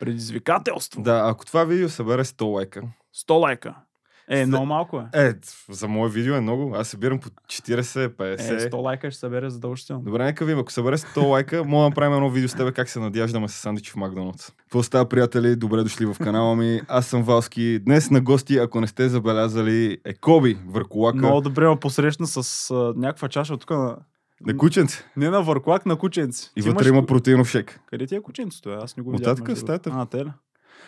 [0.00, 1.02] Предизвикателство.
[1.02, 2.82] Да, ако това видео събере 100 лайка.
[3.28, 3.74] 100 лайка.
[4.32, 5.26] Е, След- много малко е.
[5.28, 5.32] Е,
[5.70, 6.74] за мое видео е много.
[6.74, 8.66] Аз събирам по 40, 50.
[8.66, 10.02] Е, 100 лайка ще събере задължително.
[10.02, 10.58] Добре, нека видим.
[10.58, 13.52] Ако събере 100 лайка, мога да направим едно видео с тебе как се надяждаме с
[13.52, 14.50] сандвичи в Макдоналдс.
[14.50, 15.56] Какво става, приятели?
[15.56, 16.80] Добре дошли в канала ми.
[16.88, 17.78] Аз съм Валски.
[17.78, 22.70] Днес на гости, ако не сте забелязали, е Коби, върколака Много добре ме посрещна с
[22.70, 23.96] а, някаква чаша от тук на...
[24.40, 25.04] на кученце.
[25.16, 26.52] Не на върклак, на кученци.
[26.56, 27.80] И Ти вътре имаш има протеинов шек.
[27.86, 28.70] Къде ти е кученцето?
[28.70, 28.74] е?
[28.74, 29.38] Аз не го видях.
[29.38, 29.90] в стаята.
[29.94, 30.30] А, те ли?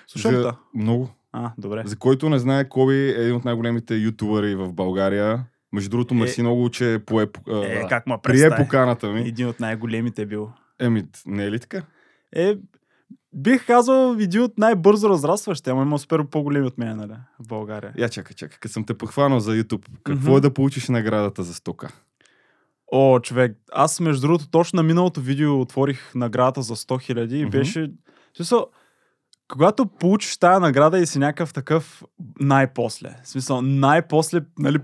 [0.06, 0.54] Слушам За...
[0.74, 1.10] Много.
[1.32, 1.82] А, добре.
[1.86, 5.44] За който не знае, Коби е един от най-големите ютубъри в България.
[5.72, 6.16] Между другото, Е.
[6.16, 9.20] мерси много, че пое, а, Е, как ме прие поканата ми.
[9.20, 10.50] Един от най-големите бил.
[10.80, 11.82] Еми, не е ли така?
[12.36, 12.56] Е,
[13.34, 17.92] бих казал един от най-бързо разрастващите, ама има супер по-големи от мен, нали, в България.
[17.98, 18.58] Я чакай, чакай.
[18.60, 20.36] Като съм те похванал за YouTube, какво Мгм.
[20.36, 21.92] е да получиш наградата за стока?
[22.94, 27.46] О, човек, аз между другото точно на миналото видео отворих наградата за 100 000 и
[27.46, 27.92] беше...
[28.36, 28.66] Смисъл,
[29.48, 32.04] когато получиш тая награда и си някакъв такъв
[32.40, 33.16] най-после.
[33.24, 34.78] В смисъл, най-после, нали,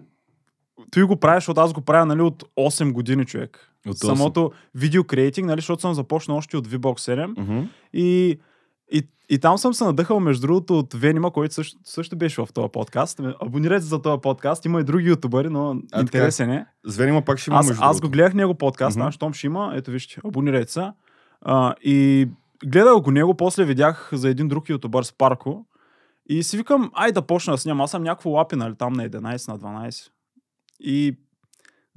[0.91, 3.73] ти го правиш, защото аз го правя, нали, от 8 години, човек.
[3.87, 4.07] От 8.
[4.07, 7.61] Самото видео креатинг, нали, защото съм започнал още от VBOX 7 Мгм.
[7.93, 8.39] и,
[8.93, 12.49] и, и там съм се надъхал, между другото, от Венима, който също, също беше в
[12.55, 13.21] този подкаст.
[13.43, 14.65] Абонирайте се за този подкаст.
[14.65, 16.01] Има и други ютубъри, но така.
[16.01, 16.67] интересен е.
[16.87, 19.11] Звенима пак ще има Аз, аз го гледах него подкаст, mm-hmm.
[19.11, 20.91] щом ще има, ето вижте, абонирайте се.
[21.41, 22.29] А, и
[22.67, 25.67] гледах го него, после видях за един друг ютубър с Парко.
[26.29, 27.81] И си викам, ай да почна да снимам.
[27.81, 30.09] Аз съм някакво лапи, нали, там на 11, на 12.
[30.81, 31.17] И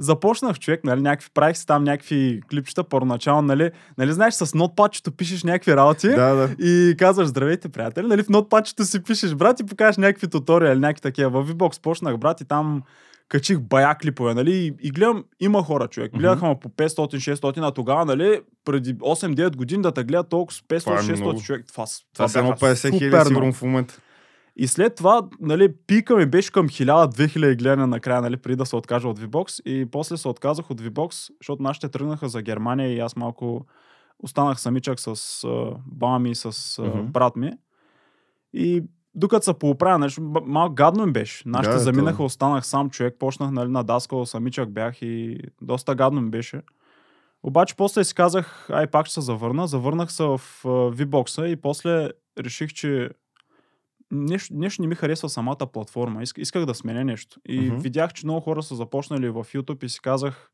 [0.01, 5.11] започнах човек, нали, някакви, правих си там някакви клипчета първоначално, нали, нали, знаеш, с нотпадчето
[5.11, 6.09] пишеш някакви работи.
[6.09, 6.49] Да, да.
[6.59, 11.01] И казваш, здравейте, приятели, нали, в нотпадчето си пишеш, брат, и покажеш някакви туториали, някакви
[11.01, 11.43] такива.
[11.43, 12.81] В VBOX почнах, брат, и там
[13.29, 16.11] качих бая клипове, нали, и, и гледам, има хора, човек.
[16.11, 20.61] Гледаха ме по 500-600, а тогава, нали, преди 8-9 години да те гледат толкова с
[20.67, 21.39] Това е много.
[21.39, 21.65] 500-600 човек.
[21.67, 23.99] Това, Това са едно бяха 50 хиляди сигурно в момента.
[24.55, 28.75] И след това, нали, пика ми беше към 1000-2000 гледания накрая, нали, преди да се
[28.75, 29.61] откажа от VBOX.
[29.63, 33.65] И после се отказах от VBOX, защото нашите тръгнаха за Германия и аз малко
[34.19, 35.07] останах самичък с
[35.43, 36.45] а, баба ми и с
[36.79, 37.01] а, Мгм.
[37.01, 37.51] брат ми.
[38.53, 38.83] И
[39.15, 41.43] докато се поуправя, нещо, б- малко гадно ми беше.
[41.45, 46.21] Нашите Да, заминаха, останах сам човек, почнах нали, на даскал, самичък бях и доста гадно
[46.21, 46.61] ми беше.
[47.43, 49.67] Обаче после си казах, ай пак ще се завърна.
[49.67, 52.09] Завърнах се в а, VBOX-а и после
[52.39, 53.09] реших, че
[54.11, 56.23] нещо, нещо не ми харесва самата платформа.
[56.23, 57.37] Иск, исках да сменя нещо.
[57.47, 57.75] И Мгм.
[57.75, 60.51] видях, че много хора са започнали в YouTube и си казах,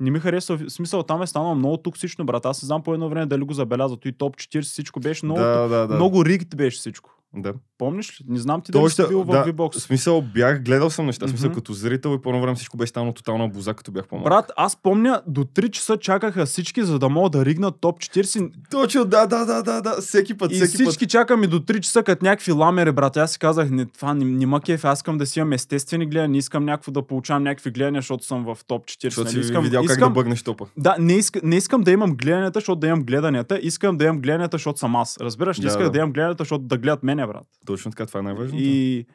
[0.00, 0.56] не ми харесва.
[0.56, 2.46] В смисъл, там е станало много токсично, брат.
[2.46, 3.96] Аз не знам по едно време дали го забеляза.
[3.96, 5.94] Той топ 40, всичко беше много, Да, да, да.
[5.94, 7.17] много ригт беше всичко.
[7.34, 7.52] Да.
[7.78, 8.24] Помниш ли?
[8.28, 9.78] Не знам ти То дали си още- бил да, в V-Box.
[9.78, 12.76] В смисъл бях, гледал съм неща, в смисъл като зрител и по едно време всичко
[12.76, 14.30] беше станало тотална буза, като бях по-малък.
[14.30, 18.50] Брат, аз помня, до 3 часа чакаха всички, за да могат да ригнат топ 40.
[18.70, 22.02] Точно, да, да, да, да, да, всеки път, И всеки всички чакаме до 3 часа,
[22.02, 23.16] като някакви ламери, брат.
[23.16, 26.06] Аз си казах, не, това не, не ма кеф, аз искам да си имам естествени
[26.06, 28.94] гледания, не искам някакво да получавам някакви гледания, защото съм в топ 40.
[28.94, 29.00] път.
[29.02, 29.32] Защото нали?
[29.32, 30.66] си искам, видял как искам, да бъгнеш топа.
[30.76, 33.58] Да, не, иска, не искам да имам гледанията, защото да имам гледанията.
[33.62, 35.18] Искам да имам гледанията, защото съм аз.
[35.20, 35.62] Разбираш ли?
[35.62, 35.90] Да, Исках да.
[35.90, 35.98] да.
[35.98, 37.46] имам гледанията, защото да гледат мене, брат.
[37.66, 38.62] Точно така, това е най-важното.
[38.62, 39.06] И,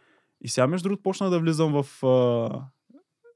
[0.41, 2.61] и сега, между другото, почна да влизам в а,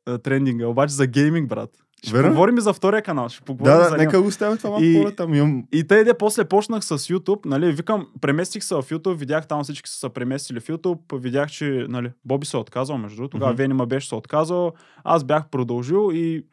[0.05, 0.67] а, трендинга.
[0.67, 1.69] Обаче за гейминг, брат.
[2.03, 2.29] Ще Верно?
[2.29, 3.29] поговорим и за втория канал.
[3.29, 4.03] Ще поговорим Да, за да, него.
[4.09, 5.33] нека го оставя това малко И- по там.
[5.33, 5.67] Имам...
[5.73, 9.63] И тъй де, после почнах с YouTube, нали, викам, преместих се в YouTube, видях там
[9.63, 13.31] всички са се преместили в YouTube, видях, че, нали, Боби се е отказал, между другото,
[13.31, 13.57] тогава Мгм.
[13.57, 14.73] Венима беше се отказал,
[15.03, 16.45] аз бях продължил и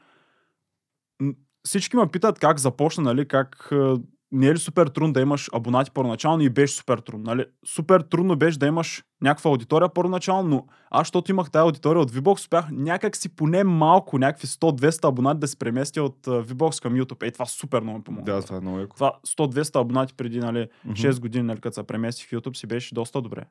[1.66, 3.72] всички ме питат как започна, нали, как
[4.32, 7.24] не е ли супер трудно да имаш абонати първоначално и беше супер трудно.
[7.24, 7.44] Нали?
[7.66, 12.10] Супер трудно беше да имаш някаква аудитория първоначално, но аз, защото имах тази аудитория от
[12.10, 16.94] VBOX, успях някак си поне малко, някакви 100-200 абонати да се преместя от VBOX към
[16.94, 17.26] YouTube.
[17.26, 18.34] Е, това супер много ми помогна.
[18.34, 18.94] Да, това е много яко.
[18.94, 20.94] Това 100-200 абонати преди нали, Мгм.
[20.94, 23.44] 6 години, нали, като се преместих в YouTube, си беше доста добре.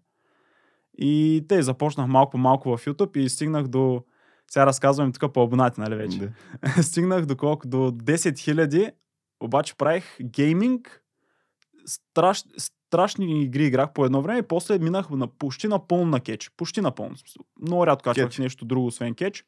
[0.97, 4.03] И те започнах малко по малко в YouTube и стигнах до...
[4.51, 6.19] Сега разказвам тук по абонати, нали вече.
[6.19, 6.83] Да.
[6.83, 7.67] стигнах до колко?
[7.67, 8.91] До 10 000,
[9.43, 11.01] обаче правих гейминг,
[11.85, 16.51] страш, страшни игри играх по едно време и после минах на, почти напълно на кетч.
[16.57, 17.15] Почти напълно.
[17.61, 18.37] Много рядко качвах Кетч.
[18.37, 19.45] нещо друго, освен кетч.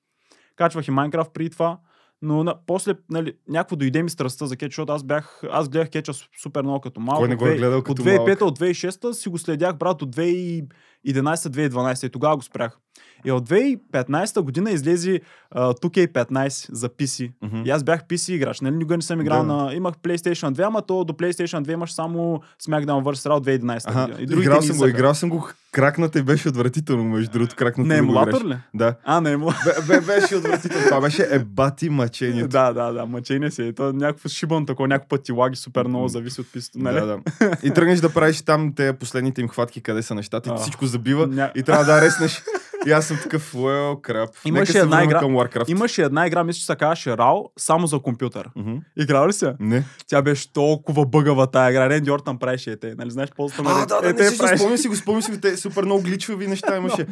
[0.55, 1.79] Качвах и Майнкрафт при това.
[2.21, 5.89] Но на, после, нали, някакво дойде ми страстта за кетч, защото аз бях, аз гледах
[5.89, 7.21] кетча супер много като малко.
[7.21, 8.41] Кой не го е гледал от като 2005 малък?
[8.41, 12.79] от 2006 си го следях, брат, от 2011-2012 и тогава го спрях.
[13.25, 15.21] И от 2015 година излезе
[15.55, 17.31] uh, 2K15 за PC.
[17.41, 17.61] Мгм.
[17.65, 18.75] И аз бях PC играч, нали?
[18.75, 19.53] Никога не съм играл Да.
[19.53, 19.73] на...
[19.73, 23.29] Имах PlayStation 2, ама то до PlayStation 2 имаш само SmackDown vs.
[23.29, 24.41] Raw 2011 Аха, година.
[24.41, 27.97] И играл съм го, играл съм го, кракната и беше отвратително, между другото, кракната Не
[27.97, 28.57] емулатор ли?
[28.73, 28.95] Да.
[29.03, 29.59] А, не емулатор.
[29.87, 30.85] Бе, бе, беше отвратително.
[30.85, 32.47] Това беше ебати мъчението.
[32.47, 33.73] Да, да, да, мъчение си.
[33.75, 36.79] То е някакво шибан такова, някакво пъти лаги супер много, зависи от писто.
[36.79, 36.99] Нали?
[36.99, 37.19] Да, да.
[37.63, 41.27] И тръгнеш да правиш там те последните им хватки, къде са нещата, и всичко забива
[41.27, 42.43] Ня- и трябва да реснеш.
[42.85, 44.29] И аз съм такъв, well, крап.
[44.45, 45.69] Имаше се една игра- към Warcraft.
[45.69, 48.49] Имаше една игра, мисля, че се казваше Рао, само за компютър.
[48.55, 48.75] Мгм.
[48.97, 49.45] Играл ли си?
[49.45, 49.55] я?
[49.59, 49.83] Не.
[50.07, 51.89] Тя беше толкова бъгава тая игра.
[51.89, 52.95] Ренди Ортън правеше ете.
[52.97, 55.57] Нали знаеш ползата на А, да, да, не си спомням си го, спомням си те
[55.57, 57.05] супер много гличови неща имаше.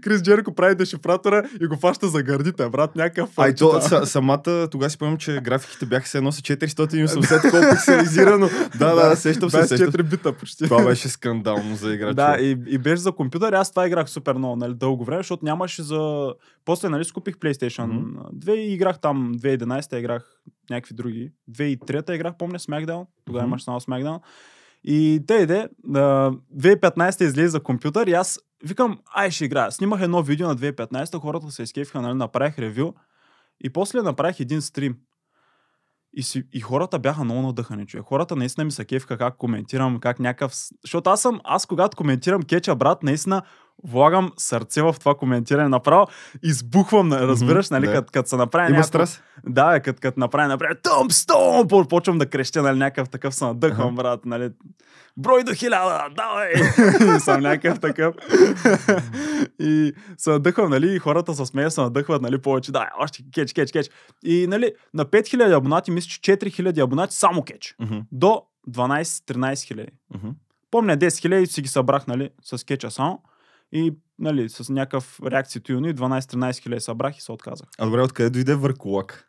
[0.00, 2.96] Крис Джерико прави дешифратора и го фаща за гърдите, брат.
[2.96, 3.30] Някакъв.
[3.36, 7.40] А и то, са, самата, тогава си спомням, че графиките бяха се едно с 480
[7.50, 8.48] колко пикселизирано.
[8.78, 9.88] Да, да, сещам се, сещам.
[9.88, 10.64] 24 бита почти.
[10.64, 12.14] Това беше скандално за играч.
[12.14, 13.52] Да, и, и беше за компютър.
[13.52, 16.34] Аз това играх супер много, нали, дълго време, защото нямаше за...
[16.64, 18.14] После, нали, купих PlayStation.
[18.34, 20.40] 2 и играх там 2011 играх
[20.70, 21.32] някакви други.
[21.50, 23.06] 2003 играх, помня, SmackDown.
[23.24, 23.50] Тогава Мгм.
[23.50, 24.20] имаш само SmackDown.
[24.84, 29.72] И те иде, а, 2015 излезе за компютър и аз викам, ай ще играя.
[29.72, 32.92] Снимах едно видео на 2015, хората се изкефиха, нали, направих ревю
[33.64, 34.96] и после направих един стрим.
[36.14, 38.06] И, си, и хората бяха много надъхани, човек.
[38.06, 40.52] Хората наистина ми се кефиха как коментирам, как някакъв...
[40.82, 43.42] Защото аз съм, аз когато коментирам кетча, брат, наистина
[43.84, 45.68] влагам сърце в това коментиране.
[45.68, 46.06] Направо
[46.42, 48.04] избухвам, разбираш, нали, да.
[48.04, 49.22] като, се направи Има някакво- страст.
[49.46, 53.94] Да, като, направи, направи тъмстон, по- почвам да крещя, нали, някакъв такъв се надъхвам, Аха.
[53.94, 54.50] брат, нали.
[55.16, 56.52] Брой до хиляда, давай!
[57.16, 58.14] и съм някакъв такъв.
[59.60, 63.52] и се надъхвам, нали, и хората се смеят, се надъхват, нали, повече, да, още кетч,
[63.52, 63.90] кетч, кетч.
[64.24, 67.74] И, нали, на 5000 абонати, мисля, че 4000 абонати само кетч.
[67.80, 69.90] Мгм, До 12-13 хиляди.
[70.14, 70.28] мгм.
[70.70, 73.22] Помня 10 хиляди си ги събрах, нали, с кетча само.
[73.72, 77.68] И, нали, с някакъв реакция юни, 12-13 хиляди събрах и се отказах.
[77.78, 79.28] А добре, откъде дойде върколак?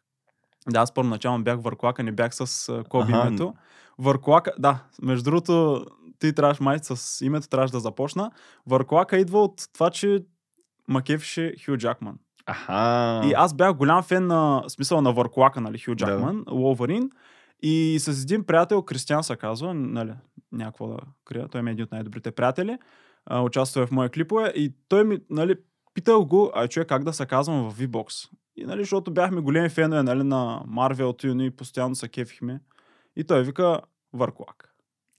[0.70, 3.28] Да, аз първоначално бях върклака, не бях с Коби Аха.
[3.28, 3.54] името.
[4.00, 5.86] Върклака, да, между другото,
[6.20, 8.32] ти трябваш май с името трябваше да започна.
[8.68, 10.26] Върклака идва от това, че
[10.88, 12.18] макефише Хю Джакман.
[12.46, 13.22] Аха.
[13.28, 16.12] И аз бях голям фен на смисъл на Върклака, нали, Хю Да, да.
[16.12, 17.10] Джакман, Ловарин.
[17.62, 20.14] И с един приятел, Кристиан се казва, нали,
[20.52, 22.78] някакво да крия, той е един от най-добрите приятели,
[23.26, 25.56] а, участва в мои клипове и той ми, нали,
[25.94, 28.30] питал го, а човек как да се казвам в V-Box.
[28.56, 32.60] И нали, защото бяхме големи фенове нали, на Marvel Tune и постоянно се кефихме.
[33.16, 33.82] И той вика
[34.14, 34.70] Върклак.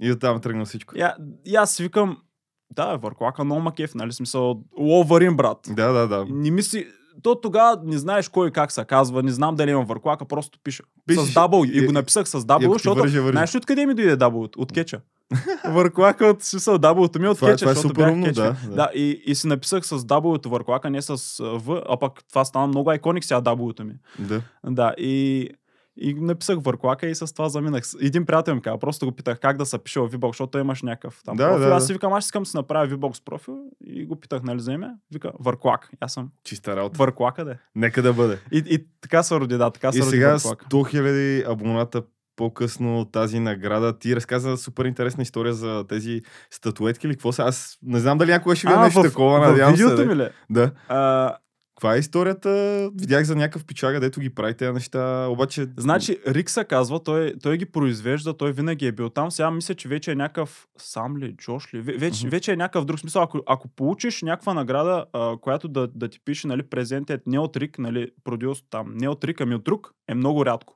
[0.00, 0.94] И оттам тръгна всичко.
[1.00, 2.22] А- и аз викам,
[2.70, 5.58] да, Върклака много ма кеф, нали, смисъл, Ловарин, брат.
[5.68, 6.26] Да, да, да.
[6.28, 6.86] Не мисли,
[7.22, 10.84] то тогава не знаеш кой как се казва, не знам дали имам върклака, просто пиша.
[11.10, 11.70] С W.
[11.72, 13.32] И, го написах с ако ти защото върже, върже.
[13.32, 14.56] знаеш ли откъде ми дойде W?
[14.56, 15.00] От кетча.
[15.64, 18.26] Върклака от смисъл W-то ми е от Това е- кетча, това е защото бях умно,
[18.26, 18.42] кетча.
[18.42, 18.74] да, да.
[18.74, 18.90] да.
[18.94, 22.90] и, и си написах с W-то върклака, не с V, а пък това стана много
[22.90, 23.94] айконик сега W-то ми.
[24.18, 24.42] Да.
[24.66, 25.48] Да, и,
[25.96, 27.82] и написах върклака и с това заминах.
[28.00, 30.82] Един приятел ми каза, просто го питах как да се пише в VBOX, защото имаш
[30.82, 31.68] някакъв там Да, профил.
[31.68, 34.60] да, аз си викам, аз искам да си направя VBOX профил и го питах, нали
[34.60, 34.88] за име?
[35.12, 35.90] Вика, върклак.
[36.00, 36.98] Аз съм Чиста работа.
[36.98, 37.54] върклака, да.
[37.74, 38.38] Нека да бъде.
[38.52, 40.64] И, и така се роди, да, така се И роди сега Върклак.
[40.64, 42.02] 100 000 абоната
[42.36, 43.98] по-късно тази награда.
[43.98, 47.42] Ти разказа супер интересна история за тези статуетки или какво са.
[47.42, 49.82] Аз не знам дали някога ще видя нещо такова, в надявам се.
[49.84, 50.28] видеото ми ли?
[50.50, 50.70] Да.
[50.88, 51.34] А,
[51.76, 52.50] Каква е историята?
[52.94, 55.66] Видях за някакъв пичага, дето ги прави тези неща, обаче...
[55.76, 59.30] значи, Рик се казва, той, той ги произвежда, той винаги е бил там.
[59.30, 61.78] Сега мисля, че вече е някакъв сам ли, Джош ли?
[61.78, 62.30] Ве- Вече, Мгм.
[62.30, 63.22] вече е някакъв друг смисъл.
[63.22, 67.56] Ако, ако получиш някаква награда, а, която да, да ти пише, нали, презентът не от
[67.56, 70.74] Рик, нали, продюс там, не от Рик, ами от друг, е много рядко.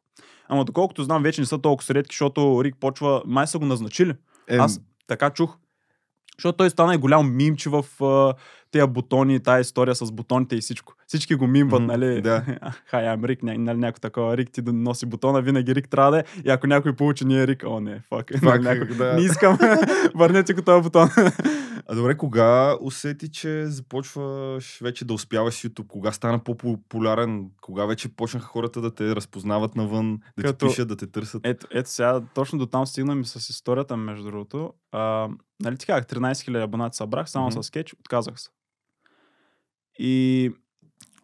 [0.48, 4.14] Ама доколкото знам, вече не са толкова редки, защото Рик почва, май са го назначили.
[4.48, 5.56] Е, Аз така чух.
[6.38, 7.84] Защото той стана и голям мимче в
[8.70, 10.94] тези бутони, тая история с бутоните и всичко.
[11.08, 12.22] Всички го мимват, Мгм, нали?
[12.22, 12.44] да.
[12.86, 16.18] Хай, ам Рик, нали, някой такова Рик ти да носи бутона, винаги Рик трябва да
[16.18, 16.24] е.
[16.44, 18.32] И ако някой получи, ние Рик, о не, фак.
[18.44, 19.14] Фак, някой, да.
[19.14, 19.58] Не искам,
[20.14, 21.08] върнете го този бутон.
[21.86, 25.86] А добре, кога усети, че започваш вече да успяваш с YouTube?
[25.86, 27.50] Кога стана по-популярен?
[27.60, 31.40] Кога вече почнаха хората да те разпознават навън, да Като- ти пишат, да те търсят?
[31.44, 34.72] ето, ето сега, точно до там стигнаме с историята, между другото.
[34.92, 35.28] А,
[35.60, 37.62] нали ти казах, 13 000 абонати събрах, само Мгм.
[37.62, 38.48] с скетч, отказах се.
[39.98, 40.50] И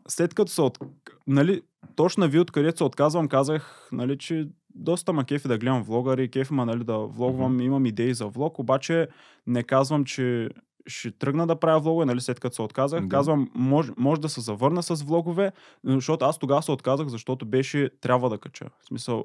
[0.09, 0.79] след като се от...
[1.27, 1.63] Нали,
[1.97, 6.31] точно на ви откъдето се отказвам, казах, нали, че доста ма кефи да гледам влогари,
[6.31, 9.09] кефи ма, нали, да влогвам, имам идеи за влог, обаче
[9.47, 10.49] не казвам, че
[10.87, 13.03] ще тръгна да правя влогове, нали, след като се отказах.
[13.03, 13.09] Да.
[13.09, 15.53] Казвам, може, може да се завърна с влогове,
[15.85, 18.65] защото аз тогава се отказах, защото беше трябва да кача.
[18.81, 19.25] В смисъл,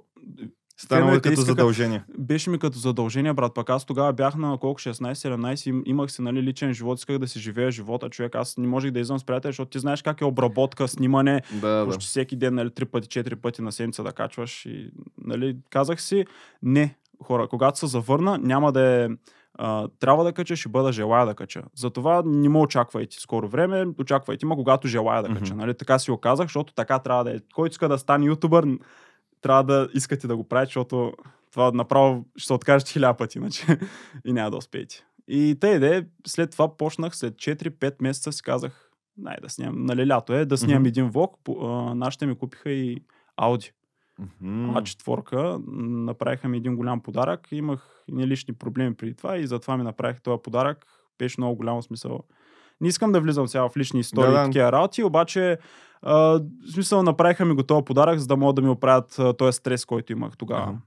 [0.82, 2.04] Станало е като задължение.
[2.18, 3.54] Беше ми като задължение, брат.
[3.54, 7.28] Пък аз тогава бях на колко 16-17, им- имах си нали, личен живот, исках да
[7.28, 8.36] си живея живота, човек.
[8.36, 11.68] Аз не можех да излизам с приятели, защото ти знаеш как е обработка, снимане, Да,
[11.68, 11.86] да.
[11.86, 14.66] почти всеки ден, нали, три пъти, четири пъти на седмица да качваш.
[14.66, 16.26] И, нали, казах си,
[16.64, 19.10] не, хора, когато се завърна, няма да е
[19.62, 21.62] а, трябва да кача, ще бъда желая да кача.
[21.76, 25.54] Затова не ме очаквайте скоро време, очаквайте ма когато желая да кача.
[25.54, 25.62] Мгм.
[25.62, 25.74] Нали?
[25.74, 27.40] Така си го казах, защото така трябва да е.
[27.56, 28.66] Който иска да стане ютубър,
[29.42, 31.14] трябва да искате да го правите, защото
[31.52, 33.66] това направо ще се откажете хиляда пъти, иначе
[34.26, 35.06] и няма да успеете.
[35.28, 40.08] И те иде, след това почнах, след 4-5 месеца си казах, най да снимам, нали
[40.08, 40.88] лято е, да снимам Мгм.
[40.88, 41.36] един влог.
[41.44, 43.04] По- а, Нашите ми купиха и
[43.38, 43.72] Ауди.
[44.42, 44.70] Мгм.
[44.70, 45.62] А4,
[46.06, 47.48] направиха ми един голям подарък.
[47.52, 50.86] Имах и лични проблеми преди това и затова ми направих този подарък.
[51.20, 52.20] Беше много голям смисъл.
[52.82, 54.44] Не искам да влизам сега в лични истории Да, и да.
[54.46, 55.58] такива работи, обаче
[56.02, 56.42] а, в
[56.74, 60.12] смисъл направиха ми го този подарък, за да могат да ми оправят този стрес, който
[60.12, 60.64] имах тогава.
[60.64, 60.78] Аха.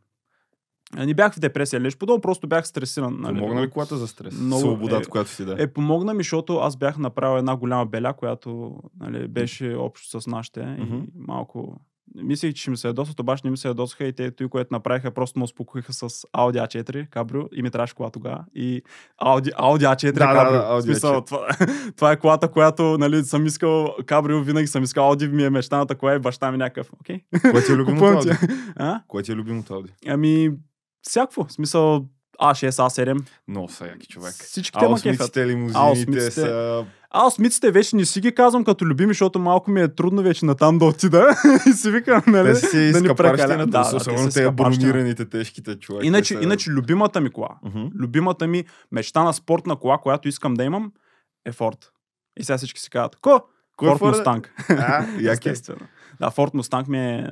[0.97, 3.17] А, Не бях в депресия, леш подобно, просто бях стресиран.
[3.21, 3.39] Нали?
[3.39, 4.41] Помогна ли колата за стрес?
[4.41, 5.57] Много Свободата, е- която ти да.
[5.59, 10.27] Е, помогна ми, защото аз бях направил една голяма беля, която нали, беше общо с
[10.27, 10.95] нашите Мгм.
[10.97, 11.81] и малко...
[12.15, 14.75] Мислех, че ще ми се ядосват, обаче не ми се ядосаха и те, той, което
[14.75, 18.45] направиха, просто ме успокоиха с Audi A4 кабрио и ми трябваше кола тогава.
[18.55, 18.83] И
[19.23, 20.59] Audi, Audi A4 Да, да, кабрио.
[20.61, 21.27] да, Audi смисъл, A4.
[21.27, 21.49] това,
[21.97, 25.95] това, е колата, която нали, съм искал кабрио, винаги съм искал Audi, ми е мечтаната
[25.95, 26.91] кола и баща ми някакъв.
[27.01, 28.29] Окей, Кое ти е любимото?
[28.77, 29.01] А?
[29.09, 29.93] Кое ти е любимото Ауди?
[30.07, 30.51] Ами,
[31.03, 31.45] всякакво.
[31.45, 32.07] В смисъл
[32.43, 33.21] А6, А7.
[33.49, 34.35] Много са яки човек.
[34.35, 35.37] Всичките ма кефят.
[35.37, 36.85] Лимузините са...
[37.11, 40.45] А, осмиците вече не си ги казвам като любими, защото малко ми е трудно вече
[40.45, 41.27] натам да отида
[41.67, 42.49] и си викам, нали?
[42.49, 43.09] Те си да ни прекаля.
[43.29, 44.53] скъпарщината, Да, да, особено те скъпарщина.
[44.83, 46.05] бронираните тежките човек.
[46.05, 47.85] Иначе, са- иначе любимата ми кола, Мгм.
[47.95, 50.93] любимата ми мечта на спортна кола, която искам да имам,
[51.47, 51.93] е Форд.
[52.37, 53.31] И сега всички си казват, ко?
[53.83, 54.01] Е Форд?
[54.03, 54.55] Мустанг.
[54.71, 55.05] А.
[55.23, 55.81] Естествено.
[56.21, 57.31] Да, Форд Мустанг ми е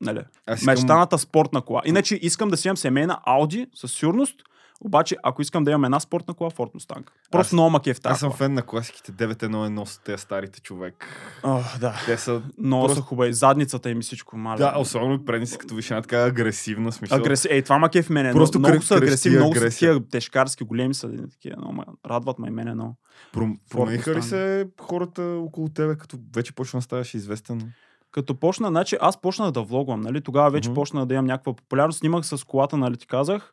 [0.00, 1.82] нали, Аз искам- мечтаната спортна кола.
[1.84, 4.34] Иначе искам да си имам семейна Ауди, със сигурност,
[4.80, 7.12] обаче ако искам да имам една спортна кола, Форд Мустанг.
[7.30, 11.06] Просто Аз- много в тази Аз съм фен на класиките 911 с тези старите човек.
[11.42, 11.94] О, да.
[12.06, 12.42] Те са...
[12.58, 13.32] Много Просто- са хубави.
[13.32, 14.56] Задницата им и всичко, маля.
[14.58, 17.18] Да, особено предни си като виж една така агресивна смисъл.
[17.18, 17.48] Агреси...
[17.50, 18.32] Ей, това маке в мене.
[18.32, 21.10] Просто много кръ- са агресивни, много са такива тежкарски, големи са.
[21.30, 22.96] Такива, много ме радват ме и мене много.
[23.34, 24.20] Пром- Промениха ли Mustang.
[24.20, 27.72] се хората около тебе, като вече почна да ставаш известен?
[28.12, 30.20] Като почна, значи аз почнах да влогвам, нали?
[30.20, 30.74] Тогава вече Мгм.
[30.74, 31.98] почна да имам някаква популярност.
[31.98, 33.52] Снимах с колата, нали ти казах.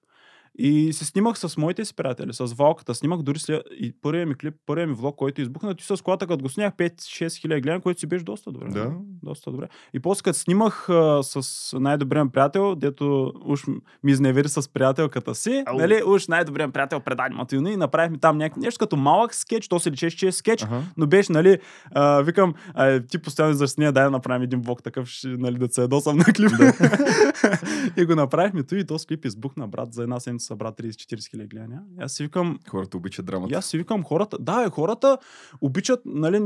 [0.57, 2.95] И се снимах с моите си приятели, с Валката.
[2.95, 3.61] Снимах дори след...
[3.79, 6.73] и първият ми клип, първият ми влог, който избухна, ти с колата, като го снях
[6.73, 8.69] 5-6 хиляди гледания, което си беше доста добре.
[8.69, 8.83] Да.
[8.83, 8.95] нали?
[9.23, 9.67] Доста добре.
[9.93, 13.67] И после като снимах а, с най-добрия ми приятел, дето уж
[14.03, 15.77] ми изневери с приятелката си, Ау.
[15.77, 19.67] нали, уж най-добрият ми приятел предаде Матилни и направихме там някакво нещо като малък скетч,
[19.67, 20.81] то се личеше, че е скетч, Ага.
[20.97, 21.57] но беше, нали,
[21.91, 25.67] а, викам, а, ти постоянно засния, дай да направим един влог такъв, ще, нали, да
[25.71, 26.51] се ядосам на клип.
[27.97, 31.47] и го направихме то и този клип избухна, брат, за една седмица събра 30-40 хиляди
[31.47, 31.81] гледания.
[31.99, 33.55] Аз си викам, Хората обичат драмата.
[33.57, 35.17] аз си викам хората, да, е, хората
[35.61, 36.39] обичат, нали,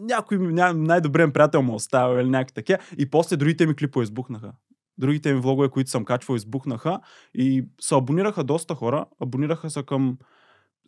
[0.00, 2.78] някой ня, най-добрия приятел му оставя или някакви такива.
[2.98, 4.52] И после другите ми клипове избухнаха.
[4.98, 7.00] Другите ми влогове, които съм качвал, избухнаха
[7.34, 9.06] и се абонираха доста хора.
[9.22, 10.18] Абонираха се към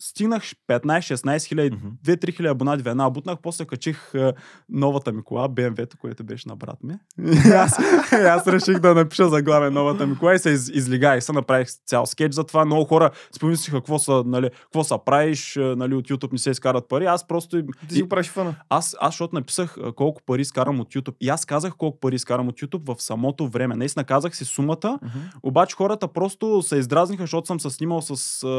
[0.01, 1.89] стигнах 15-16 хиляди, Мгм.
[2.05, 4.33] 2-3 хиляди абонати веднага бутнах, после качих а,
[4.69, 6.95] новата ми кола, BMW-то, което беше на брат ми.
[7.19, 7.79] И аз,
[8.13, 11.25] и аз реших да напиша заглавие новата ми кола и се из, излигах.
[11.25, 12.65] Се направих цял скетч за това.
[12.65, 16.51] Много хора спомислиха какво са, нали, какво са правиш, а, нали, от YouTube не се
[16.51, 17.05] изкарат пари.
[17.05, 17.63] Аз просто...
[17.89, 18.55] Ти си го правиш фана.
[18.69, 21.17] Аз, аз защото написах а, колко пари изкарам от YouTube.
[21.21, 23.77] И аз казах колко пари изкарам от YouTube в самото време.
[23.77, 24.99] Наистина казах си сумата,
[25.43, 28.15] обаче хората просто се издразниха, защото съм се снимал с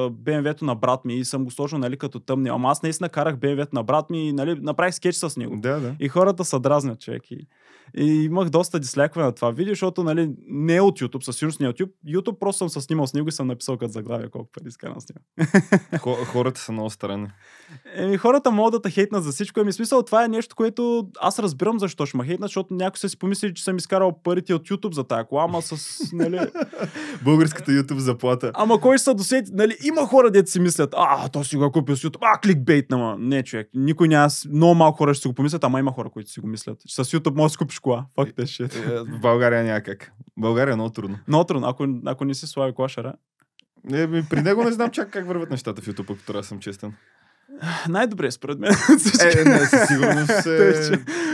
[0.09, 2.49] BMW-то на брат ми и съм го сложил нали, като тъмни.
[2.49, 5.57] Ама аз наистина карах BMW-то на брат ми и нали, направих скетч с него.
[5.57, 5.95] Да, да.
[5.99, 7.31] И хората се дразнят, човек.
[7.31, 7.47] И,
[7.97, 11.59] и имах доста дислайкове на това видео, защото нали, не е от YouTube, със сигурност
[11.59, 11.91] не е от YouTube.
[12.07, 15.01] YouTube просто съм се снимал с него и съм написал като заглавие колко пари изкарам
[15.01, 15.49] с него.
[15.99, 17.27] Хо- Хората са много странни.
[17.95, 19.59] Еми, хората могат да те хейтнат за всичко.
[19.59, 23.09] Еми, смисъл, това е нещо, което аз разбирам защо ще ме хейтнат, защото някой са
[23.09, 26.39] си помислили, че съм изкарал парите от YouTube за тая кола, ама с, нали,
[27.23, 28.51] Българската YouTube заплата.
[28.53, 29.51] Ама кой се досети?
[29.53, 32.39] Нали, има хора, дето си мислят, а, то си го е купил с YouTube, а,
[32.39, 33.15] кликбейт, нама.
[33.19, 33.69] Не, човек.
[33.73, 36.47] Никой няма, много малко хора ще си го помислят, ама има хора, които си го
[36.47, 36.77] мислят.
[36.87, 38.05] С YouTube можеш да си купиш кола.
[38.15, 38.75] Факт е, shit.
[38.75, 40.11] Е, В България няма как.
[40.37, 41.19] В България е много трудно.
[41.27, 43.13] Много трудно, ако, ако не си слави клашара.
[43.83, 46.47] Не, ми, при него не знам чак как върват нещата в YouTube, ако трябва да
[46.47, 46.93] съм честен.
[47.89, 48.71] Най-добре според мен.
[49.21, 50.91] Е, не, със сигурност е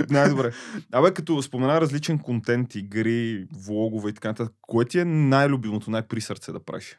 [0.09, 0.51] най-добре.
[0.91, 6.21] Абе, като спомена различен контент, игри, влогове и така нататък, кое ти е най-любимото, най-при
[6.21, 6.97] сърце да правиш?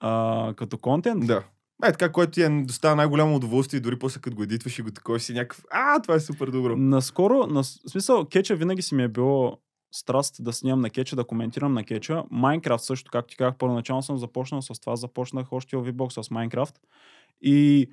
[0.00, 1.26] а, като контент.
[1.26, 1.42] Да.
[1.84, 4.90] Е, така, което ти е доставя най-голямо удоволствие дори после като го едитваш и го
[4.90, 6.76] такова си някакъв, а, това е супер добро.
[6.76, 9.58] Наскоро, на, смисъл, кетча винаги си ми е било
[9.92, 12.24] страст да снимам на кеча, да коментирам на кеча.
[12.30, 14.96] Майнкрафт също, както ти казах, първоначално съм започнал с това.
[14.96, 16.80] Започнах още в VBOX с Майнкрафт.
[17.42, 17.88] И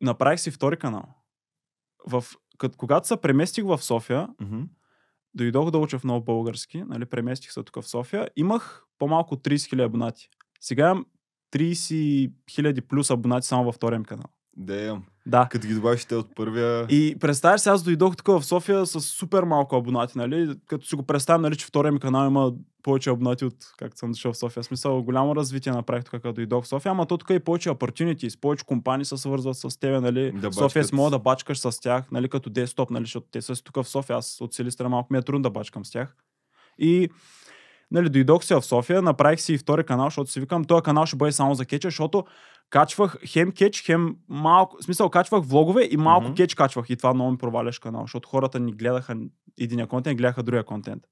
[0.00, 1.04] направих си втори канал.
[2.06, 2.24] В,
[2.58, 4.60] кът, когато се преместих в София, Мгм.
[5.34, 9.42] дойдох да уча в нов български, нали, преместих се тук в София, имах по-малко от
[9.42, 10.28] 30 000 абонати.
[10.60, 11.06] Сега имам
[11.52, 14.26] 30 000 плюс абонати само във втория канал.
[14.60, 15.00] Damn.
[15.26, 15.48] Да.
[15.50, 16.86] Като ги добавиш те от първия...
[16.90, 20.58] И представяш се, аз дойдох тук в София с супер малко абонати, нали?
[20.66, 22.52] Като си го представям, нали, че втория ми канал има
[22.88, 24.64] повече абонати от както съм дошъл в София.
[24.64, 28.40] Смисъл, голямо развитие направих тук, като дойдох в София, ама то тук и повече opportunities,
[28.40, 30.32] повече компании се свързват с тебе, нали?
[30.32, 30.92] Да София си бачкат.
[30.92, 34.16] мога да бачкаш с тях, нали, като десктоп, нали, защото те са тук в София,
[34.16, 36.16] аз от Силистра малко ми е трудно да бачкам с тях.
[36.78, 37.08] И
[37.90, 41.06] нали, дойдох си в София, направих си и втори канал, защото си викам, този канал
[41.06, 42.24] ще бъде само за кеча, защото
[42.70, 46.36] качвах хем кетч, хем малко, в смисъл качвах влогове и малко mm-hmm.
[46.36, 49.16] кетч качвах и това много ми проваляш канал, защото хората ни гледаха
[49.60, 51.02] единия контент, гледаха другия контент.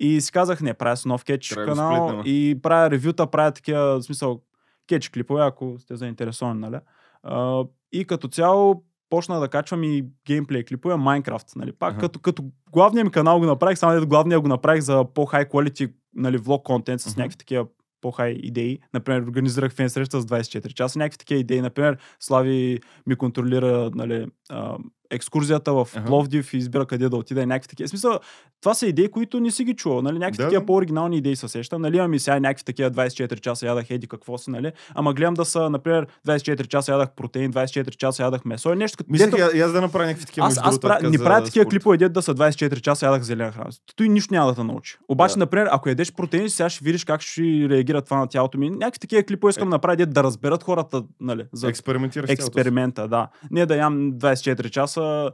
[0.00, 2.22] И си казах, не, правя си нов кетч Трябва канал сплитнем.
[2.26, 4.40] и правя ревюта, правя такива, в смисъл,
[4.86, 6.78] кетч клипове, ако сте заинтересовани, нали?
[7.22, 11.72] А, и като цяло почна да качвам и геймплей клипове Майнкрафт, нали?
[11.72, 12.00] Пак Аха.
[12.00, 16.36] като, като главния ми канал го направих, само главния го направих за по-хай quality, нали,
[16.36, 17.20] влог контент с Мгм.
[17.20, 17.66] някакви такива
[18.00, 18.78] по-хай идеи.
[18.94, 21.60] Например, организирах фен среща с 24 часа, някакви такива идеи.
[21.60, 24.76] Например, Слави ми контролира нали, а,
[25.10, 26.04] екскурзията в Аха.
[26.04, 27.86] Пловдив и избира къде да отида и някакви такива.
[27.86, 28.18] В смисъл,
[28.60, 30.02] това са идеи, които не си ги чувал.
[30.02, 30.18] Нали?
[30.18, 30.66] Някакви Да, такива да.
[30.66, 31.82] по-оригинални идеи се сещам.
[31.82, 31.96] Нали?
[31.96, 34.72] Имам и сега някакви такива 24 часа ядах еди какво си, нали?
[34.94, 38.72] Ама гледам да са, например, 24 часа ядах протеин, 24 часа ядах месо.
[38.72, 41.44] И нещо като Мислех дето- аз да направя някакви такива аз, аз така не правя
[41.44, 43.70] такива клипове, дето да са 24 часа ядах зелена храна.
[43.96, 44.96] Той нищо няма да те научи.
[45.08, 45.38] Обаче, Да.
[45.38, 48.70] например, ако ядеш протеин, сега ще видиш как ще реагира това на тялото ми.
[48.70, 49.70] Някакви такива клипове искам Е.
[49.70, 53.28] да направя, да разберат хората, нали, за Експериментираш експеримента, да.
[53.50, 55.32] Не да ям 24 часа а,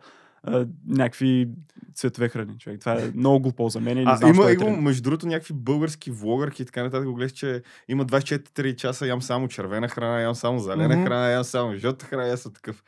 [0.89, 1.49] някакви
[1.95, 2.81] цветове храни, човек.
[2.81, 5.27] Това е много глупо за мен и не А, знам, има, е има, между другото,
[5.27, 7.07] някакви български влогърки и така нататък.
[7.07, 11.05] Го гледаш, че има 24 часа, ям само червена храна, ям само зелена Мгм.
[11.07, 12.85] храна, ям само жълта храна, аз съм такъв.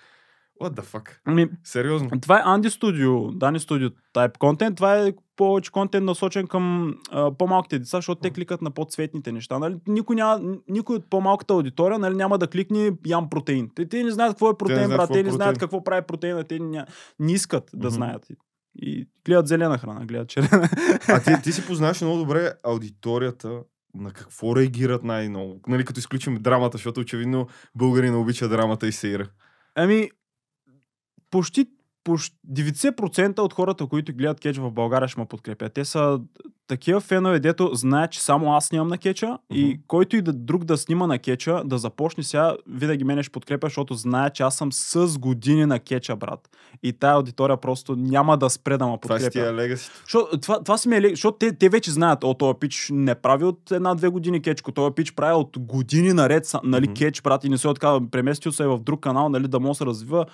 [0.60, 1.10] What the fuck?
[1.24, 2.10] Ами, Сериозно.
[2.20, 4.76] това е Анди Studio, Дани Studio type контент.
[4.76, 9.58] Това е повече контент насочен към а, по-малките деца, защото те кликат на по-цветните неща.
[9.58, 9.76] Нали?
[9.86, 13.70] Никой, няма, никой от по-малката аудитория нали, няма да кликне ям протеин.
[13.74, 15.10] Те, те не знаят какво е протеин, знаят брат.
[15.10, 15.60] е Те не знаят протеин.
[15.60, 16.44] какво прави протеина.
[16.44, 16.84] Те не,
[17.20, 18.26] не искат да знаят.
[18.82, 20.68] И, гледат зелена храна, гледат червена.
[21.08, 23.60] А ти, ти си познаваш много добре аудиторията
[23.94, 25.60] на какво реагират най-много.
[25.68, 29.28] Нали, като изключим драмата, защото очевидно българи не обича драмата и сеира.
[29.74, 30.10] Ами,
[31.36, 31.66] почти,
[32.04, 35.72] почти 90% от хората, които гледат кетч в България, ще ме подкрепят.
[35.72, 36.20] Те са
[36.66, 39.38] такива фенове, дето знаят, че само аз снимам на кетча Мгм.
[39.50, 43.32] и който и да, друг да снима на кетча, да започне сега, винаги мене ще
[43.32, 46.48] подкрепя, защото знае, че аз съм с години на кетча, брат.
[46.82, 49.52] И тая аудитория просто няма да спре да ме Това си подкрепя.
[49.52, 49.90] легаси.
[50.02, 52.88] Защото, това, това си ми е, ле- защото те, те вече знаят, о, този пич
[52.90, 56.94] не прави от една-две години кетчко, този пич прави от години наред, нали, Мгм.
[56.94, 59.74] кетч, брат, и не се отказва, преместил се е в друг канал, нали, да да
[59.74, 60.26] се развива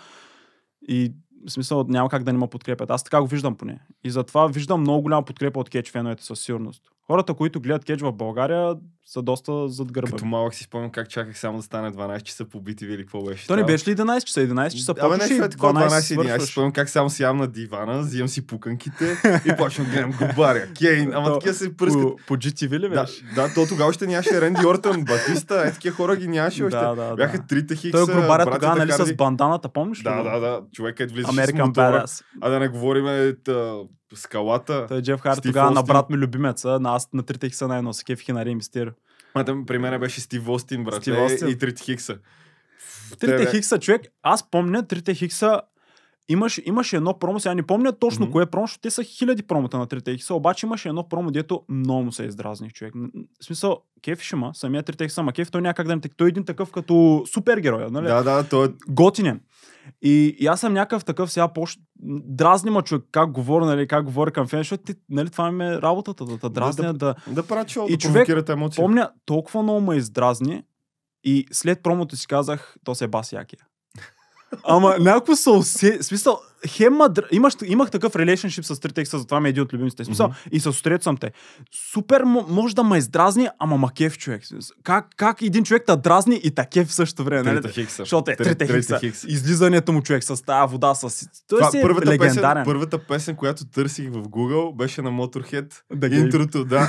[0.88, 1.12] и
[1.46, 2.90] в смисъл няма как да не ме подкрепят.
[2.90, 3.80] Аз така го виждам поне.
[4.04, 6.82] И затова виждам много голяма подкрепа от кетч феновете със сигурност.
[7.06, 8.74] Хората, които гледат кетч в България,
[9.06, 10.10] са доста зад гърба.
[10.10, 13.22] Като малък си спомням как чаках само да стане 12 часа по BTV или какво
[13.22, 13.46] беше.
[13.46, 14.40] То не беше ли 11 часа?
[14.40, 16.40] 11 часа Абе, почваш нещо и е такова 12 11.
[16.40, 20.66] Си спомням как само сядам на дивана, взимам си пуканките и почвам да гледам губаря,
[20.72, 22.02] Кейн, ама То- такива се пръскат.
[22.02, 23.24] По, по GTV ли Да, беше?
[23.34, 26.76] да, то тогава още нямаше Ренди Ортън, Батиста, е такива хора ги нямаше още.
[26.76, 27.46] Да, да, Бяха да.
[27.46, 30.02] трите хикса, Той грубаря братята тогава, нали, с банданата, помниш ли?
[30.02, 30.60] Да, да, да.
[30.72, 31.72] Човекът с American.
[31.72, 32.24] Badass.
[32.40, 33.74] А да не говорим е, та,
[34.14, 34.86] скалата.
[34.88, 37.68] Той е Джеф Харди Стив тогава на брат ми любимеца, на аз на трите хикса
[37.68, 38.92] най-но се кефих на Рей Мистерио.
[39.34, 41.02] А там при мен беше Стив Остин, брат.
[41.02, 41.48] Стив Остин.
[41.48, 42.18] И трите хикса.
[43.10, 45.60] Трите Тебе- хикса, човек, аз помня трите хикса,
[46.28, 48.32] имаше, имаше едно промо, сега не помня точно Мгм.
[48.32, 51.62] кое промо, защото те са хиляди промота на трите хикса, обаче имаше едно промо, дето
[51.68, 52.94] много му се издразних, човек.
[53.40, 56.30] В смисъл, кефиш ма, самия трите хикса, ма кеф, той някак да не той е
[56.30, 58.06] един такъв като супергерой, нали?
[58.06, 59.40] Да, да, той е готинен.
[60.02, 61.66] И, и аз съм някакъв такъв сега по
[62.24, 65.64] дразни ма човек как говоря, нали, как говоря към фен, защото ти, нали, това ми
[65.64, 68.82] е работата, да те дразня, да, да правят шоу, И да човек, емоции.
[68.82, 70.62] Помня, толкова много ме издразни
[71.24, 73.60] и след промото си казах, то се е бас якия.
[74.64, 76.02] Ама някакво се усе...
[76.02, 77.22] Смисъл, хем ма др...
[77.32, 80.04] имаш, имах такъв релейшншип с трите екса, затова ми е един от любимите.
[80.04, 80.36] Смисъл, Мгм.
[80.52, 81.30] и с острет съм те.
[81.92, 84.42] Супер мо- може да ме издразни, ама макев човек.
[84.82, 87.42] Как, как един човек те дразни и такев в същото време.
[87.42, 87.62] нали?
[87.62, 87.96] Трите хикса.
[87.96, 88.98] Защото е Три- трите хикса.
[88.98, 89.26] хикса.
[89.30, 91.28] Излизането му човек с тази вода, с...
[91.48, 92.64] Той Това, си е първата, песен, легендарен.
[92.64, 95.72] първата песен, която търсих в Google, беше на Motorhead.
[95.94, 96.14] The.
[96.14, 96.80] Интрото, да.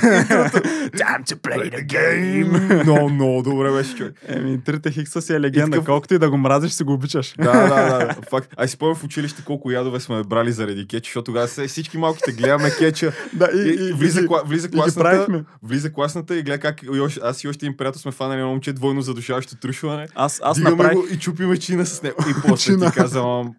[0.94, 2.82] Time to play the game.
[2.82, 4.14] Много, много добре беше човек.
[4.26, 5.84] Еми, трите хикса си е легенда.
[5.84, 7.34] Колкото и да го мразиш, си го обичаш.
[7.38, 8.14] Да, да, да, да.
[8.30, 8.54] Факт.
[8.56, 11.98] А си в училище колко колко ядове сме брали заради кетч, защото тогава се- всички
[11.98, 13.12] малките гледаме кетча.
[13.32, 15.44] Да, И, и, влиза, и- кла, влиза и ги класната, правихме.
[15.62, 18.50] влиза класната и гледа как и още- аз и още един приятел сме фанали едно
[18.50, 20.06] момче двойно задушаващо трушване.
[20.14, 22.16] Аз, аз Дигаме направих, го и чупиме чина с него.
[22.22, 23.54] И после ти казвам,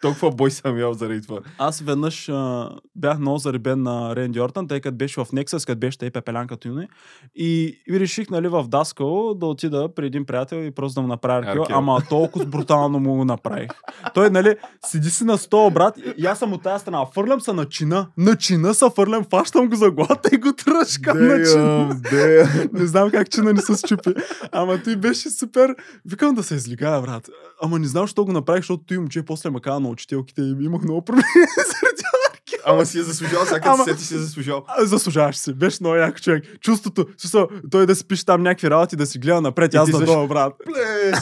[0.00, 1.38] толкова бой съм ял заради това.
[1.58, 5.78] аз веднъж а, бях много заребен на Ренди Ортън, тъй като беше в Nexus, като
[5.78, 6.88] беше тъй пепелян като юни.
[7.34, 11.08] И, и реших, нали, в Даскал да отида при един приятел и просто да му
[11.08, 11.76] направя аркел, Аркел.
[11.76, 13.70] ама толкова брутално му го направих.
[14.14, 14.54] Той, нали,
[14.84, 17.64] седи си на стола, брат, и, и аз съм от тази страна, фърлям се на
[17.64, 22.00] чина, на чина се фърлям, фащам го за главата и го тръжкам на чина.
[22.72, 24.14] Не знам как чина не се счупи.
[24.52, 25.74] Ама той беше супер.
[26.04, 27.28] Викам да се излигая, брат.
[27.62, 30.56] Ама не знам, защо го направих, защото той момче после ме каза на учителките и
[30.60, 31.24] имах много проблеми
[31.56, 32.54] заради арки.
[32.64, 34.64] Ама си е заслужал, сега като Ама- се сети си е заслужал.
[34.78, 35.52] Заслужаваш си.
[35.52, 36.44] Беше много як човек.
[36.60, 39.74] Чувството, смисъл, той да си пише там някакви работи, да си гледа напред.
[39.74, 40.52] И аз да долу, брат.
[40.64, 41.18] Плес!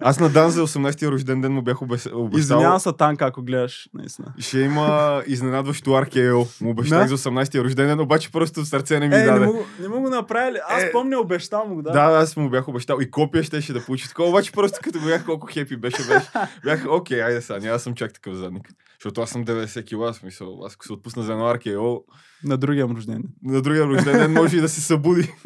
[0.00, 2.30] Аз на Дан за 18-я рожден ден му бях обещал.
[2.36, 3.88] Извинявам се, Танка, ако гледаш.
[3.94, 4.32] Наистина.
[4.38, 6.38] Ще има изненадващо аркео.
[6.60, 9.46] Му обещах за 18-я рожден ден, обаче просто в сърце не ми Е, не даде.
[9.46, 10.58] му, не му го направили.
[10.68, 10.92] Аз Е.
[10.92, 11.90] помня, обещал му го, да.
[11.90, 15.24] Да, аз му бях обещал и копия щеше да получи такова, обаче просто като бях
[15.24, 16.28] колко хепи беше, беше.
[16.64, 18.68] Бях, окей, айде сега, няма съм чак такъв задник.
[18.92, 20.62] Защото аз съм 90 кила, смисъл.
[20.66, 21.96] Аз ако се отпусна за едно аркео,
[22.44, 23.22] На другия рожден.
[23.42, 25.32] на другия рожден ден може и да се събуди.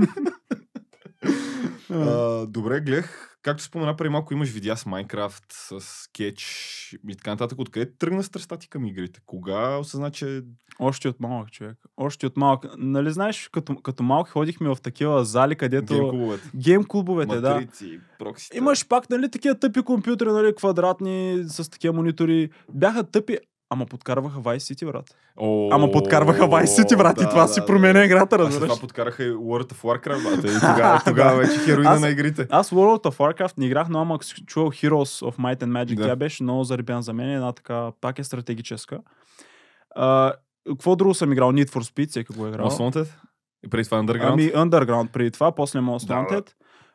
[1.90, 6.44] А, добре, гледах, както спомена преди малко, имаш видеа с Майнкрафт, с скетч
[7.08, 7.58] и така нататък.
[7.58, 9.20] Откъде тръгна страстта ти към игрите?
[9.26, 10.42] Кога осъзна, че...
[10.78, 11.78] Още от малък човек.
[11.96, 12.64] Още от малък.
[12.78, 15.94] Нали знаеш, като, като малки ходихме в такива зали, където...
[15.94, 16.50] Гейм клубовете.
[16.56, 17.54] Гейм клубовете, да.
[17.54, 18.58] Матрици, проксите.
[18.58, 22.50] Имаш пак, нали, такива тъпи компютри, нали, квадратни, с такива монитори.
[22.74, 23.38] Бяха тъпи,
[23.74, 25.16] ама подкарваха Vice City, брат.
[25.36, 28.68] О, Ама подкарваха Vice City, брат, и това си променя играта, А след разбираш.
[28.68, 30.44] това подкараха и World of Warcraft, брат.
[30.46, 32.46] И тогава, тогава вече хероина Аз- на игрите.
[32.50, 36.04] Аз World of Warcraft не играх, но ама чувал Heroes of Might and Magic, Да.
[36.04, 38.98] тя беше много заребена за мен, една така, пак е стратегическа.
[39.90, 40.32] А,
[40.68, 41.52] какво друго съм играл?
[41.52, 42.66] Need for Speed, всеки го е играл.
[42.66, 43.08] Most Wanted?
[43.62, 44.32] И преди това Underground?
[44.32, 46.14] Ами Underground преди това, после Most Да.
[46.14, 46.50] Wanted.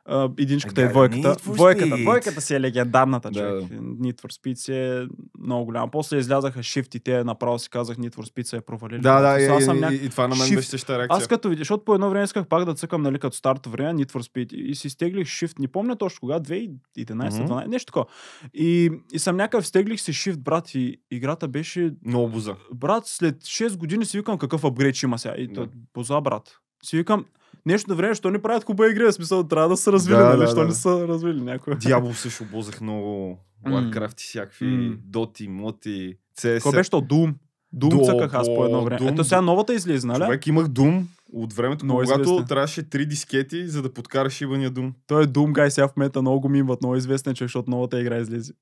[0.05, 1.35] А, единичката е Да, двойката.
[1.45, 3.63] Двойката, двойката си е легендарната, Да, човек.
[3.73, 5.07] Need for Speed си е
[5.39, 5.91] много голяма.
[5.91, 8.99] После излязаха Shift и те направо си казах Need for Speed се е провалили.
[8.99, 10.55] Да, да, и, съм и, няк- и, и това на мен Shift.
[10.55, 11.17] беше същата реакция.
[11.17, 13.93] Аз като видя, защото по едно време исках пак да цъкам, нали, като старт време,
[13.95, 17.69] Need for Speed и си стеглих Shift, не помня точно кога, 2011-12, Мгм.
[17.69, 18.05] нещо такова.
[18.53, 22.55] И, и съм някакъв стеглих си Shift, брат, и играта беше, Много буза.
[22.73, 25.33] брат, след 6 години си викам какъв апгрейд ще има сега.
[25.37, 25.61] И Да.
[25.61, 25.67] да.
[25.93, 26.57] поза, брат.
[26.83, 27.25] Си викам,
[27.65, 30.39] нещо време, що не правят хубава игри, в смисъл, трябва да са развили, Да, нали,
[30.39, 30.65] да, що да.
[30.65, 31.75] не са развили някой.
[31.75, 33.39] Дявол също бозах много.
[33.65, 34.97] Warcraft и всякакви.
[35.05, 36.53] Доти, моти, CS.
[36.53, 37.01] Какво беше то?
[37.01, 37.33] Doom.
[37.75, 39.01] Doom цъках аз по едно време.
[39.01, 39.11] Doom.
[39.11, 40.23] Ето сега новата излиза, нали?
[40.23, 42.45] Човек имах Doom от времето, Много когато известен.
[42.45, 44.91] трябваше три дискети, за да подкараш ибания Doom.
[45.07, 47.99] Той е Doom Guy сега в момента много го мимват, много известен човек, защото новата
[48.01, 48.53] игра излезе.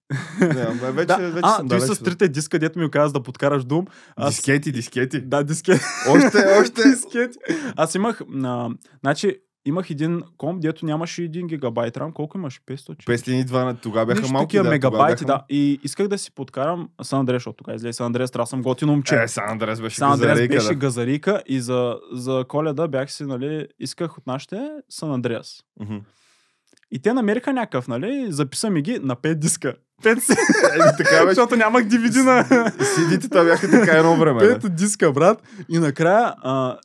[0.41, 1.97] Ама вече, да, вече а, съм той далеч.
[1.97, 3.87] с трите диска, дето ми каза да подкараш Doom.
[4.15, 4.35] Аз...
[4.35, 5.21] Дискети, дискети.
[5.21, 5.81] Да, дискет.
[6.09, 6.81] Още, още.
[6.89, 7.31] дискет.
[7.75, 8.69] Аз имах, а,
[9.03, 9.35] значи,
[9.67, 12.11] имах един комп, дето нямаше 1 гигабайт рам.
[12.11, 12.61] Колко имаш?
[12.67, 13.05] 500?
[13.05, 14.47] 502, тогава бяха Нещо малки.
[14.47, 15.45] такива да, мегабайти, бяха да.
[15.49, 18.91] И исках да си подкарам Сан Андреас, защото тогава излезе Сан Андреас, да съм готино
[18.91, 19.15] момче.
[19.23, 20.75] Е, Сан Андрес беше Сан Андреас газарейка, беше да.
[20.75, 25.63] газарика и за, за коледа бях си, нали, исках от нашите Сан Андреас.
[26.91, 29.73] И те намериха някакъв, нали, записа ми ги на 5 диска.
[30.03, 30.31] 5 си,
[30.73, 31.25] Еми, така беше.
[31.27, 32.43] защото нямах DVD на...
[32.69, 34.45] CD-тата бяха така едно време.
[34.45, 34.59] да.
[34.59, 35.43] Пет диска, брат.
[35.69, 36.77] И накрая а,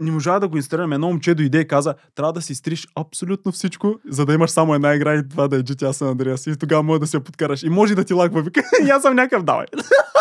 [0.00, 0.92] не можа да го инсталирам.
[0.92, 4.74] Едно момче дойде и каза, трябва да си изтриш абсолютно всичко, за да имаш само
[4.74, 6.52] една игра и това да е GTA San Andreas.
[6.54, 7.62] И тогава може да се подкараш.
[7.62, 8.42] И може да ти лагва.
[8.42, 9.66] Вика, и аз съм някакъв, давай.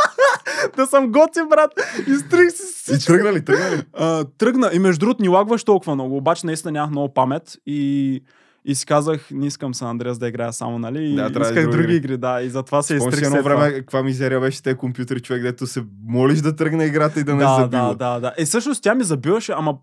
[0.77, 1.71] да съм готи, брат.
[2.07, 3.11] Изтрих си И всичко.
[3.13, 3.81] тръгнали, тръгнали.
[3.93, 4.69] А, тръгна.
[4.73, 6.17] И между другото ни лагваш толкова много.
[6.17, 7.57] Обаче наистина нямах много памет.
[7.65, 8.21] И
[8.67, 11.06] и си казах, не искам Сан Андреас да играя само, нали?
[11.06, 12.17] И Да, да исках други други игри.
[12.17, 12.41] да.
[12.41, 16.39] И затова се изтрих едно време, каква мизерия беше тези компютри, човек, дето се молиш
[16.39, 17.95] да тръгне играта и да не да, забива.
[17.95, 18.34] да, да, да.
[18.38, 19.77] Е, всъщност тя ми забиваше, ама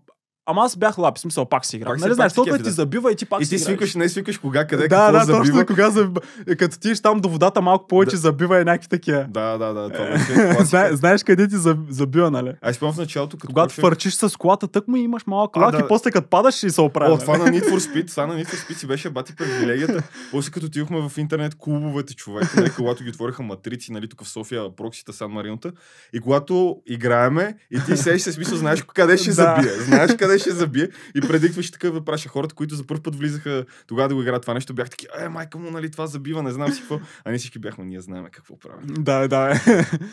[0.47, 1.87] Ама аз бях лап, в смисъл пак си играм.
[1.87, 2.71] Пак Нали знаеш, защото ти да.
[2.71, 3.65] забива и ти пак И си ти играеш.
[3.67, 5.37] свикаш, не свикаш кога, къде, да, какво да, забива.
[5.39, 6.21] точно кога забива.
[6.47, 8.17] Е, Като ти там до водата малко повече Да.
[8.17, 9.25] забива и някакви такива.
[9.29, 12.51] Да, да, да, това беше Зна, знаеш къде ти заб- забива, нали?
[12.61, 15.79] Аз спомням в началото, като Когато фърчиш с колата, тък му имаш малък лак да.
[15.79, 17.13] и после като падаш и се оправя.
[17.13, 20.03] О, това на Need for Speed, това на Need for Speed си беше бати привилегията.
[20.31, 24.27] После като отидохме в интернет клубовете, човек, нали, когато ги отвориха матрици, нали, тук в
[24.27, 25.71] София, проксита, Сан Маринота,
[26.13, 29.33] и когато играеме, и ти седиш се смисъл, знаеш къде ще Да.
[29.33, 33.15] забие, знаеш къде ще забие, и предикваш такъв да праша хората, които за първ път
[33.15, 36.43] влизаха тогава да го играят това нещо, бях таки, е, майка му, нали, това забива,
[36.43, 36.99] не знам си какво.
[37.25, 38.87] А ние всички бяхме, ние знаем какво правим.
[38.99, 39.61] Да, да.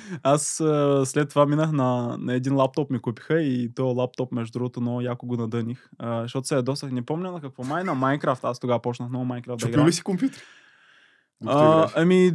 [0.23, 4.53] Аз а, след това минах на, на един лаптоп ми купиха и то лаптоп, между
[4.53, 5.89] другото, много яко го надъних.
[5.99, 8.45] А, защото се ядосах, не помня на какво, май на Майнкрафт.
[8.45, 9.87] Аз тогава почнах много Майнкрафт да играя.
[9.87, 10.43] ли си компютър?
[11.47, 12.33] А, ами,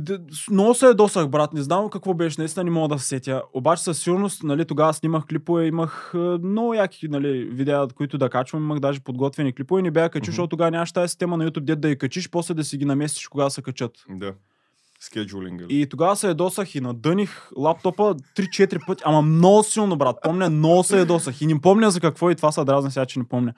[0.51, 1.53] много се ядосах, брат.
[1.53, 3.41] Не знам какво беше, наистина не мога да се сетя.
[3.53, 6.11] Обаче със сигурност, нали, тогава снимах клипове, имах
[6.43, 10.21] много яки нали, видеа, които да качвам, имах даже подготвени клипове и не бях качил,
[10.21, 10.31] Мгм.
[10.31, 12.85] защото тогава нямаше тази система на YouTube, дет да я качиш, после да си ги
[12.85, 13.91] наместиш, кога се качат.
[14.09, 14.33] Да.
[14.99, 15.65] Скеджулинга.
[15.69, 20.17] И тогава се ядосах и надъних лаптопа 3-4 пъти, ама много силно, брат.
[20.23, 21.41] Помня, много се ядосах.
[21.41, 23.53] И не помня за какво и това са дразни сега, че не помня.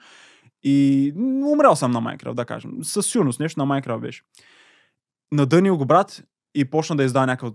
[0.62, 1.12] И
[1.52, 2.70] умрял съм на Майнкрафт, да кажем.
[2.82, 4.22] Със сигурност нещо на Майнкрафт беше.
[5.32, 6.22] Надънил го, брат,
[6.54, 7.54] и почна да издава някакъв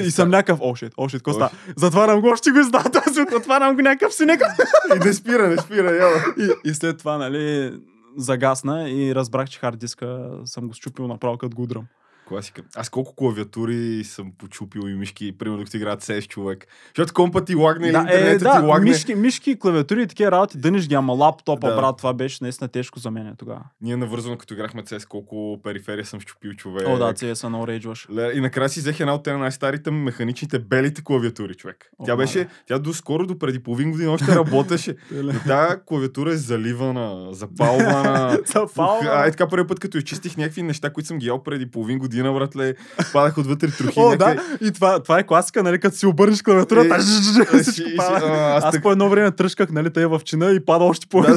[0.00, 1.50] и съм някакъв, о, шит, о, шит, какво става?
[1.76, 4.68] Затварям го, още го издава този звук, отварям го някакъв си някакъв.
[4.96, 6.34] И не спира, не спира, яла.
[6.38, 7.72] И, и след това, нали,
[8.16, 11.84] загасна и разбрах, че хард диска съм го щупил направо като го удрам.
[12.28, 12.62] Класика.
[12.76, 16.66] Аз колко клавиатури съм почупил и мишки, примерно докато играят 6 човек.
[16.86, 18.90] Защото компът ти лагне или Да, е, да, ти лагне.
[18.90, 21.76] мишки, мишки, клавиатури и такива работи, дъниш ги, ама лаптопа, Да.
[21.76, 23.60] брат, това беше наистина тежко за мен тогава.
[23.80, 26.88] Ние навързвано, като играхме CS, колко периферия съм щупил човек.
[26.88, 28.08] О, да, CS много рейджваш.
[28.10, 31.90] Ле, И накрая си взех една от най-старите механичните белите клавиатури, човек.
[31.98, 34.96] О, тя беше, тя до скоро, до преди половин година още работеше.
[35.46, 38.38] Тази клавиатура е заливана, запалвана.
[38.46, 39.10] Запалвана.
[39.10, 42.13] Ай, така първи път, като изчистих някакви неща, които съм ги ял преди половин година,
[42.22, 42.74] братле,
[43.12, 44.00] падах отвътре трохи.
[44.00, 44.34] О, някъде.
[44.34, 46.98] да, и това, това е класика, нали, като си обърнеш клавиатурата, Е,
[47.62, 48.26] всичко Е, пада.
[48.26, 51.24] Аз Аз так- по едно време тръжках, нали, тъй в чина и пада още по.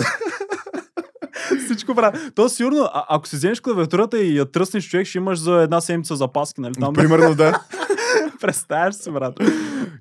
[1.65, 2.15] Всичко брат.
[2.35, 5.81] То сигурно, а, ако си вземеш клавиатурата и я тръснеш човек, ще имаш за една
[5.81, 6.73] седмица запаски, нали?
[6.73, 7.59] Там, Примерно да.
[8.41, 9.39] Представяш си, брат.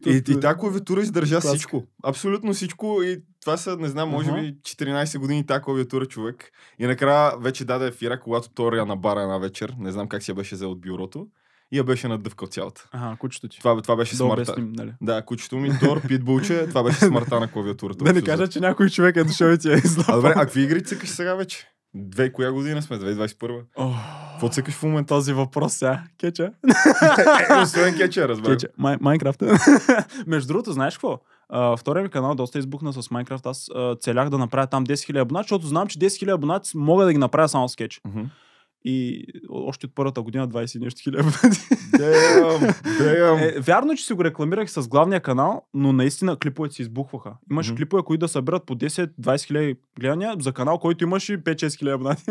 [0.07, 1.55] И, и тази клавиатура издържа Класика.
[1.55, 1.83] всичко.
[2.05, 3.03] Абсолютно всичко.
[3.03, 6.51] И това са, не знам, може би 14 години тази клавиатура човек.
[6.79, 9.75] И накрая вече даде ефира, когато Тория на бара една вечер.
[9.79, 11.27] Не знам как си я беше взел от бюрото.
[11.72, 12.88] И я беше надъвкал цялата.
[12.92, 13.59] Ага, кучето ти.
[13.59, 14.42] Това, това беше да смарта.
[14.42, 14.92] обясним, нали?
[15.01, 18.05] Да, кучето ми, Тор, питбулче, това беше смарта на клавиатурата.
[18.05, 19.87] Да не кажа, че някой човек е дошъл и ти е взето.
[19.87, 20.16] А излапал.
[20.16, 21.68] добре, а какви игри цъкаш сега вече?
[21.94, 22.99] Две, коя година сме?
[22.99, 23.62] 2021?
[24.33, 25.14] Какво цъкаш в момента?
[25.14, 26.03] Този въпрос сега.
[26.18, 26.53] Кеча.
[27.51, 28.57] Е, освен кетча, разбрах.
[28.57, 28.68] Кеча.
[28.79, 29.42] Май, Майнкрафт.
[30.27, 31.18] Между другото, знаеш какво?
[31.49, 33.46] А, втория ми канал доста избухна с Майнкрафт.
[33.46, 36.70] Аз а, целях да направя там 10 000 абонати, защото знам, че 10 000 абонати
[36.75, 38.01] мога да ги направя само с кетч.
[38.85, 41.29] И още от първата година 20 и нещо хиляди.
[41.29, 43.57] Damn, damn.
[43.57, 47.33] Е, вярно, че си го рекламирах с главния канал, но наистина клиповете си избухваха.
[47.51, 47.77] Имаше Мгм.
[47.77, 52.23] клипове, които да съберат по 10-20 хиляди гледания за канал, който имаше 5-6 хиляди абонати.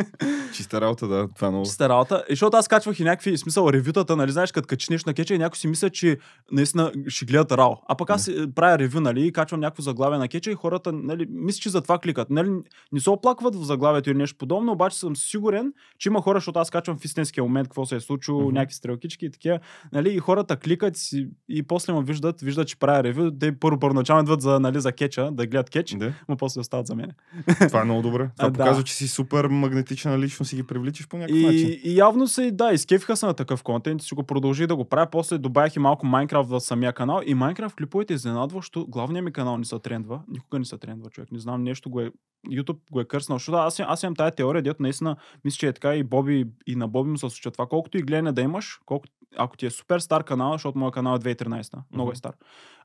[0.54, 1.28] Чиста работа, да.
[1.36, 1.66] Това е много.
[1.66, 2.24] Чиста работа.
[2.30, 5.34] И защото аз качвах и някакви, смисъл, ревютата, нали, знаеш, като качиш нещо на кеча
[5.34, 6.18] и някой си мисля, че
[6.52, 7.72] наистина ще гледат рао.
[7.88, 10.92] А пък аз си правя ревю, нали, и качвам някакво заглавие на кеча и хората,
[10.92, 12.30] нали, мисля, че за това кликат.
[12.30, 12.50] Нали,
[12.92, 16.60] не се оплакват в заглавието или нещо подобно, обаче съм сигурен, че има хора, защото
[16.60, 18.54] аз качвам в истинския момент какво се е случило, Мгм.
[18.54, 19.60] някакви стрелкички и такива.
[19.94, 23.32] Нали, и хората кликат си, и после ме виждат, виждат, че правя ревю.
[23.32, 26.14] Те първо първоначално идват за, нали, за кеча, да гледат кетч, Да.
[26.30, 27.12] но после остават за мен.
[27.60, 28.30] Това е много добре.
[28.38, 28.58] Това А, да.
[28.58, 31.68] показва, че си супер магнетична личност и ги привличаш по някакъв начин.
[31.70, 34.86] И, и явно се, да, изкефиха се на такъв контент, си го продължи да го
[34.86, 35.08] правя.
[35.12, 37.22] После добавих и малко Майнкрафт в самия канал.
[37.26, 38.86] И Майнкрафт клиповете изненадващо.
[38.88, 40.22] Главният ми канал не се трендва.
[40.28, 41.32] Никога не се трендва, човек.
[41.32, 42.12] Не знам, нещо го е.
[42.48, 43.38] YouTube го е кърснал.
[43.38, 46.76] Защото аз, аз имам тая теория, дето наистина мисля, че е така и Боби, и
[46.76, 47.66] на Боби му се случва това.
[47.66, 49.06] Колкото и гледане да имаш, колко,
[49.38, 52.34] ако ти е супер стар канал, защото моят канал е 2013, много е стар.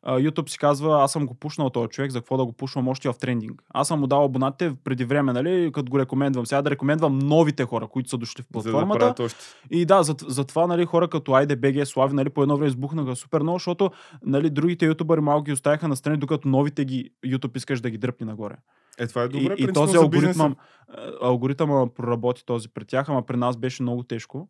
[0.03, 2.89] А, YouTube си казва, аз съм го пушнал този човек, за какво да го пушвам
[2.89, 3.63] още в трендинг.
[3.69, 6.47] Аз съм му дал абонатите преди време, нали, като го рекомендвам.
[6.47, 8.99] Сега да рекомендвам новите хора, които са дошли в За да платформата.
[8.99, 9.39] правят още.
[9.71, 13.17] И да, за, затова нали, хора като Айде, БГ, Слави, нали, по едно време избухнаха
[13.17, 13.91] супер много, защото
[14.27, 18.27] нали, другите ютубъри малко ги оставяха настрани, докато новите ги YouTube искаш да ги дръпни
[18.27, 18.57] нагоре.
[19.01, 19.55] Е, това е добре.
[19.59, 20.57] и, и този алгоритъм,
[20.89, 24.49] а, алгоритъма проработи този при тях, ама при нас беше много тежко.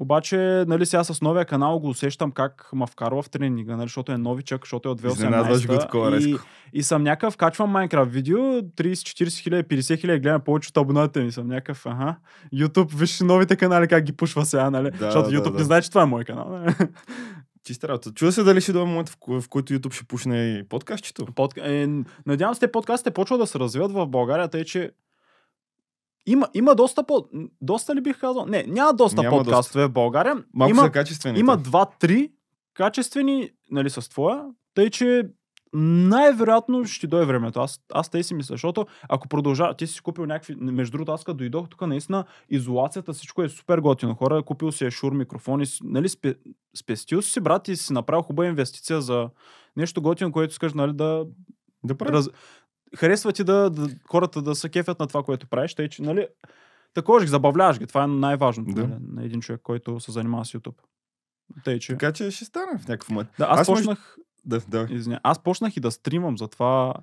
[0.00, 4.12] Обаче, нали, сега с новия канал го усещам как ма вкарва в тренинга, нали, защото
[4.12, 6.46] е новичък, защото е от Изненадваш го 2018 такова и, резко.
[6.72, 11.32] и съм някакъв, качвам Майнкрафт видео, 30-40 хиляди, 50 хиляди гледам повече от абонатите ми.
[11.32, 12.16] Съм някакъв, аха.
[12.54, 14.90] YouTube, виж новите канали как ги пушва сега, нали?
[14.90, 15.58] Да, Защото да, YouTube да.
[15.58, 16.48] не знае, че това е мой канал.
[16.48, 16.74] нали?
[17.68, 18.12] Чиста работа.
[18.12, 21.26] Чува се дали ще дойде момент, в, в който YouTube ще пушне и подкастчето.
[21.26, 21.60] Подка...
[21.64, 21.88] Е,
[22.26, 24.90] надявам се, те подкастите почват да се развиват в България, тъй че
[26.26, 27.28] има, има доста по...
[27.60, 28.46] Доста ли бих казал?
[28.46, 30.36] Не, няма доста Няма подкастове в България.
[30.54, 31.38] Малко има, са качествени.
[31.38, 32.32] има два-три
[32.74, 35.28] качествени, нали, с твоя, тъй че
[35.72, 37.60] най-вероятно ще дойде времето.
[37.60, 41.24] Аз, аз те си мисля, защото ако продължава, ти си купил някакви, между другото, аз
[41.24, 44.14] като дойдох тук, наистина изолацията, всичко е супер готино.
[44.14, 46.34] Хора, купил си е шур, микрофони, нали, спе,
[46.76, 49.30] спестил си, брат, и си направил хубава инвестиция за
[49.76, 51.26] нещо готино, което искаш, нали, да
[51.84, 52.12] Да прави.
[52.12, 52.28] раз...
[52.96, 56.26] харесва ти да, да, хората да се кефят на това, което правиш, тъй че, нали,
[56.94, 57.86] такова ги забавляваш ги.
[57.86, 58.88] Това е най-важното Да.
[58.88, 60.78] нали, на един човек, който се занимава с YouTube.
[61.64, 61.92] Тъй, че...
[61.92, 63.28] Така че ще стане в някакъв момент.
[63.38, 64.16] Да, аз, Аз почнах,
[64.48, 64.86] Да, да.
[64.90, 66.94] извиня, аз почнах и да стримам, затова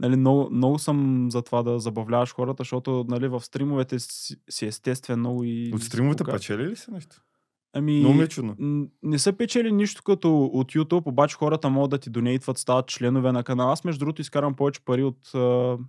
[0.00, 4.66] нали, много, много съм за това да забавляваш хората, защото нали, в стримовете си, си
[4.66, 5.70] естествено много и...
[5.74, 7.22] От стримовете печели ли се нещо?
[7.78, 8.56] Ами, Много ми е чудно.
[9.02, 13.32] не са печели нищо като от YouTube, обаче хората могат да ти донейтват, стават членове
[13.32, 13.72] на канала.
[13.72, 15.38] Аз между другото изкарам повече пари от, а,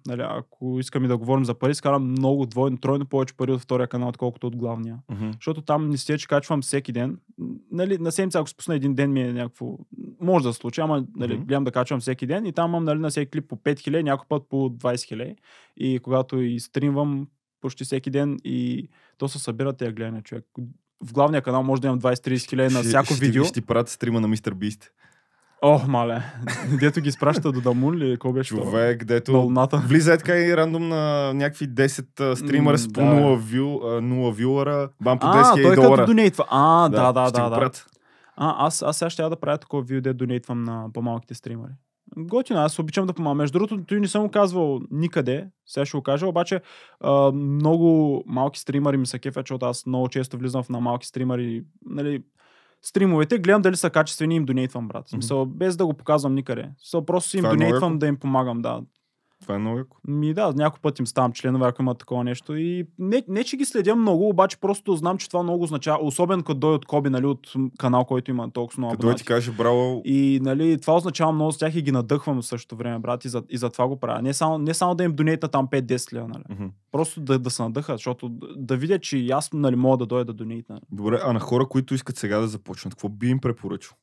[0.07, 3.87] нали, ако искаме да говорим за пари, изкарам много, двойно, тройно повече пари от втория
[3.87, 4.97] канал, отколкото от главния.
[5.11, 5.31] Мгм.
[5.33, 7.19] Защото там не сте, че качвам всеки ден.
[7.71, 9.77] Нали, на седмица, ако спусна един ден ми е някакво...
[10.21, 11.45] Може да се случи, ама нали, Мгм.
[11.45, 14.25] гледам да качвам всеки ден и там имам нали, на всеки клип по 5000, някой
[14.29, 15.35] път по 20 000.
[15.77, 17.27] И когато и стримвам
[17.61, 20.45] почти всеки ден и то се събира тези гледания човек.
[21.05, 23.43] В главния канал може да имам 20-30 хиляди на всяко ще, видео.
[23.43, 24.91] Ще ти правят стрима на Мистер Бист.
[25.61, 26.21] Ох, мале.
[26.79, 28.11] Дето ги изпраща до Дамун ли?
[28.13, 28.49] Какво беше?
[28.49, 28.63] това?
[28.63, 29.77] Човек, На дето луната.
[29.77, 33.21] влиза е така и рандом на някакви 10 а, стримера с по М, да.
[33.21, 36.05] 0, вю, а, 0 вюлера, бам по 10 А, 000 той като долара.
[36.05, 36.45] донейтва.
[36.49, 37.49] А, да, да, да.
[37.49, 37.55] да.
[37.55, 37.85] правят.
[38.35, 41.71] А, аз, аз сега ще я да правя такова видео, де донейтвам на по-малките стримери.
[42.17, 43.37] Готино, аз обичам да помагам.
[43.37, 46.61] Между другото, той не съм го казвал никъде, сега ще го кажа, обаче
[46.99, 51.07] а, много малки стримери ми са кефят, защото аз много често влизам в на малки
[51.07, 52.23] стримери, нали,
[52.81, 55.07] стримовете, гледам дали са качествени и им донейтвам, брат.
[55.07, 56.69] В Смисъл, без да го показвам никъде.
[56.77, 58.81] Смисъл, просто им Това е донейтвам да им помагам, да.
[59.41, 59.97] Това е много яко.
[60.07, 62.55] Ми да, някой път им ставам членове, ако има такова нещо.
[62.55, 65.99] И не, не, че ги следя много, обаче просто знам, че това много означава.
[66.01, 69.51] Особено като дой от Коби, нали, от канал, който има толкова много Като ти каже
[69.51, 73.25] браво, И нали, това означава много с тях и ги надъхвам в същото време, брат,
[73.25, 74.21] и за, и за това го правя.
[74.21, 76.43] Не само, не само да им донейта там 5-10 лева, нали.
[76.49, 76.65] Мгм.
[76.91, 80.33] Просто да, да се надъха, защото да, видя, че аз нали, мога да дойда да
[80.33, 80.79] донейта.
[80.91, 83.97] Добре, а на хора, които искат сега да започнат, какво би им препоръчал?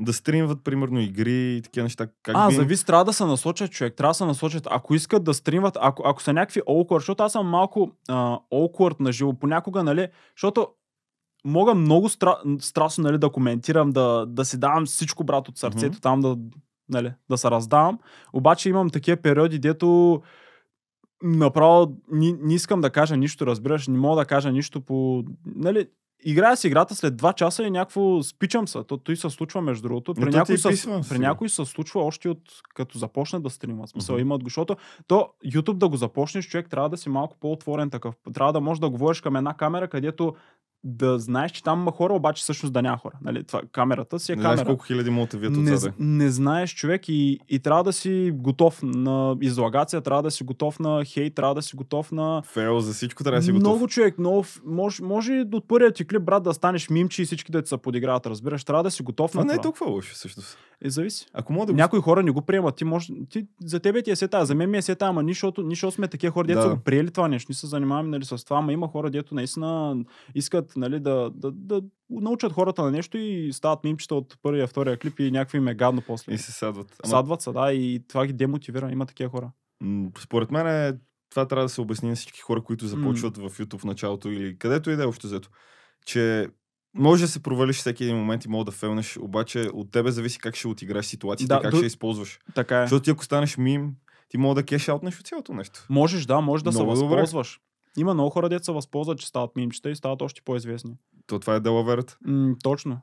[0.00, 2.06] Да стримват, примерно, игри и такива неща.
[2.22, 4.68] Как а, би зависи, трябва да се насочат човек, трябва да се насочат.
[4.70, 9.00] Ако искат да стримват, ако, ако са някакви awkward, защото аз съм малко а, awkward
[9.00, 10.68] на живо, понякога, нали, защото
[11.44, 15.92] мога много стра, страстно нали, да коментирам, да, да си давам всичко, брат, от сърцето,
[15.92, 16.00] Мгм.
[16.00, 16.36] там да,
[16.88, 17.98] нали, да се раздавам.
[18.32, 20.20] Обаче имам такива периоди, дето
[21.22, 25.24] направо не, не искам да кажа нищо, разбираш, не мога да кажа нищо по...
[25.46, 25.88] Нали,
[26.24, 28.84] играя си играта след 2 часа и някакво спичам се.
[28.84, 30.14] То, той се случва между другото.
[30.14, 32.40] При някой, се, писма, при някой се случва още от
[32.74, 33.88] като започне да стрима.
[33.88, 34.20] Смисъл, Мгм.
[34.22, 34.76] имат го, защото
[35.06, 38.14] то YouTube да го започнеш, човек трябва да си малко по-отворен такъв.
[38.34, 40.34] Трябва да можеш да говориш към една камера, където
[40.84, 43.14] да знаеш, че там има хора, обаче всъщност да няма хора.
[43.24, 43.44] Нали?
[43.44, 46.74] Това, камерата си е Не камера знаеш колко хиляди могат да вият не, не знаеш
[46.74, 51.34] човек и, и трябва да си готов на излагация, трябва да си готов на хейт,
[51.34, 52.42] трябва да си готов на...
[52.42, 53.68] Фейл за всичко трябва да си готов.
[53.68, 57.52] много човек, много, може, може от първия ти клип, брат, да станеш мимчи и всички
[57.52, 58.64] да ти се подиграват, разбираш.
[58.64, 59.62] Трябва да си готов Това на не е това.
[59.62, 60.58] толкова лошо, всъщност.
[60.84, 61.26] Е, зависи.
[61.32, 61.76] Ако мога да го...
[61.76, 62.76] Някои хора не го приемат.
[62.76, 65.34] Ти може, ти, за тебе ти е сета, за мен ми е сета, ама ние,
[65.34, 66.62] защото сме такива хора, дето Да.
[66.62, 69.34] са го приели това нещо, не се занимаваме нали, с това, ама има хора, дето
[69.34, 69.96] наистина
[70.34, 74.98] искат нали, да, да, да, научат хората на нещо и стават мимчета от първия, втория
[74.98, 76.32] клип и някакви им е гадно после.
[76.32, 76.96] И се садват.
[77.04, 78.90] Ама, Садват се, да, и това ги демотивира.
[78.92, 79.50] Има такива хора.
[80.18, 80.92] според мен е,
[81.30, 84.58] това трябва да се обясни на всички хора, които започват в YouTube в началото или
[84.58, 85.48] където и да е общо взето.
[86.06, 86.48] Че
[86.94, 90.38] може да се провалиш всеки един момент и мога да фелнеш, обаче от тебе зависи
[90.38, 92.38] как ще отиграеш ситуацията Да, и как до- ще използваш.
[92.54, 92.82] Така е.
[92.82, 93.94] Защото ти ако станеш мим,
[94.28, 95.86] ти мога да кешаутнеш от цялото нещо.
[95.90, 97.26] Можеш, да, можеш да се Много добре.
[97.96, 100.96] Има много хора, дето се възползват, че стават мимчета и стават още по-известни.
[101.26, 102.18] То това е делаверата.
[102.26, 103.00] М, точно.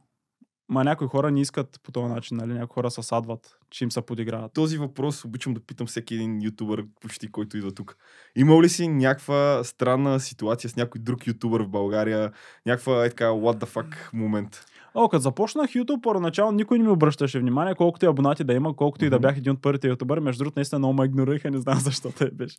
[0.70, 2.54] Ма някои хора не искат по този начин, нали?
[2.54, 4.54] Някои хора се садват, че им се подиграват.
[4.54, 7.98] Този въпрос обичам да питам всеки един ютубър, почти който идва тук.
[8.36, 12.32] Имал ли си някаква странна ситуация с някой друг ютубър в България?
[12.66, 14.66] Някаква е така what the fuck момент?
[14.98, 18.76] О, като започнах YouTube, първоначално никой не ми обръщаше внимание, колкото и абонати да има,
[18.76, 20.20] колкото и да бях един от първите ютубъри.
[20.20, 22.58] Между другото, наистина много ме игнориха, не знам защо те беше.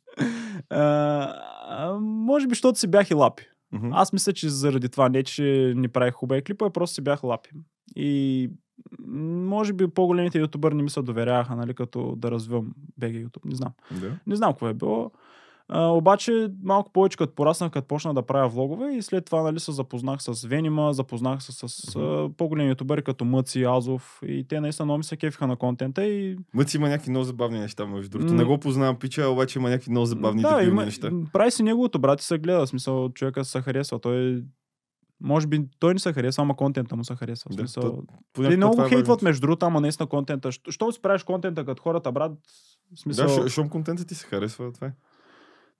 [2.37, 3.43] Може би, защото си бях и лапи.
[3.71, 3.89] Мгм.
[3.93, 7.49] Аз мисля, че заради това не, че не правих хубави клипове, просто си бях лапи.
[7.95, 8.49] И
[9.07, 13.45] може би по-големите ютубъри не ми се доверяха, нали, като да развивам BG YouTube.
[13.45, 13.71] Не знам.
[13.91, 14.19] Да.
[14.27, 15.11] Не знам какво е било.
[15.69, 19.59] А, обаче малко повече като пораснах, като почна да правя влогове и след това нали,
[19.59, 24.59] се запознах с Венима, запознах се с а, по-големи ютубери като Мъци, Азов и те
[24.59, 28.09] наистина много ми се кефиха на контента и Мъци има някакви много забавни неща, между
[28.09, 28.33] другото.
[28.33, 28.37] М.
[28.39, 31.11] Не го познавам пича, обаче има някакви много забавни да, има, неща.
[31.33, 32.65] прави си неговото, брат, и се гледа.
[32.65, 33.99] В смисъл, човека се харесва.
[33.99, 34.43] Той
[35.21, 37.49] може би той не се харесва, ама контента му се харесва.
[37.49, 40.51] Да, смисъл, то- те Понякога много е хейтват между другото, ама наистина контента.
[40.51, 42.31] Що, що си правиш контента като хората, брат?
[42.95, 44.91] Смисъл, Да, шом контента ти се харесва, това е.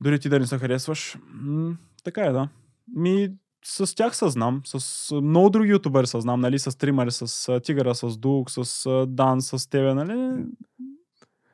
[0.01, 1.17] Дори ти да не се харесваш.
[1.33, 2.49] М, така е, да.
[2.95, 3.29] Ми,
[3.65, 7.95] с тях се знам, с много други ютубери се знам, нали, с стримери, с Тигъра,
[7.95, 10.45] с Дук, с Дан, с тебе, нали?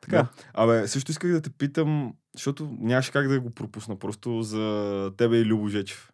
[0.02, 0.18] Така.
[0.18, 0.28] Да.
[0.54, 5.38] Абе, също исках да те питам, защото нямаше как да го пропусна просто за тебе
[5.38, 6.13] и Любо Жечев.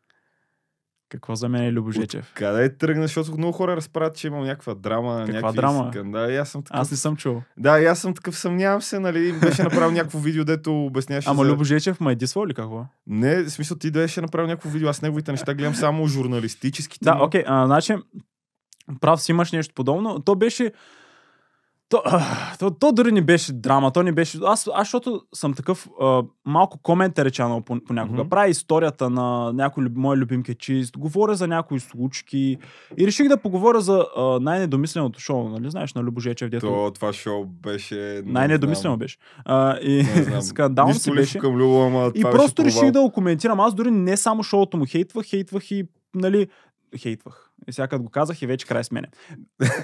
[1.09, 2.31] Какво за мен е Любожечев?
[2.35, 5.89] Къде тръгна, защото много хора разправят, че имам някаква драма, Каква някакви драма?
[5.91, 6.35] скандали.
[6.35, 6.81] Аз съм такъв.
[6.81, 7.41] Аз не съм чул.
[7.57, 11.43] Да, и аз съм такъв, съмнявам се, нали, беше направил някакво видео, дето обясняваше Ама
[11.43, 11.51] за...
[11.51, 12.85] Любожечев ме е дисвал ли какво?
[13.07, 17.05] Не, в смисъл ти беше направил някакво видео, аз неговите неща гледам само журналистическите.
[17.05, 17.95] Да, окей, а, значи,
[19.01, 20.19] прав си имаш нещо подобно.
[20.19, 20.71] То беше...
[21.89, 22.21] То, а,
[22.59, 24.37] то, то дори не беше драма, то не беше...
[24.43, 28.23] Аз, аз защото съм такъв а, малко коментари чанал по- понякога.
[28.23, 28.29] Mm-hmm.
[28.29, 32.57] Правя историята на някой люб- мой любим кечист, говоря за някои случки
[32.97, 35.71] и реших да поговоря за а, най-недомисленото шоу, нали?
[35.71, 38.21] Знаеш, на Любожечев, дето То, това шоу беше...
[38.25, 38.99] не най-недомислено знам.
[38.99, 39.17] беше.
[39.45, 40.05] А, и
[40.41, 41.39] скандално си беше.
[41.39, 43.59] към Любо, ама И просто реших да го коментирам.
[43.59, 45.83] Аз дори не само шоуто му хейтвах, хейтвах и,
[46.15, 46.47] нали,
[46.97, 47.48] хейтвах.
[47.67, 49.07] И сега като го казах и вече край с мене.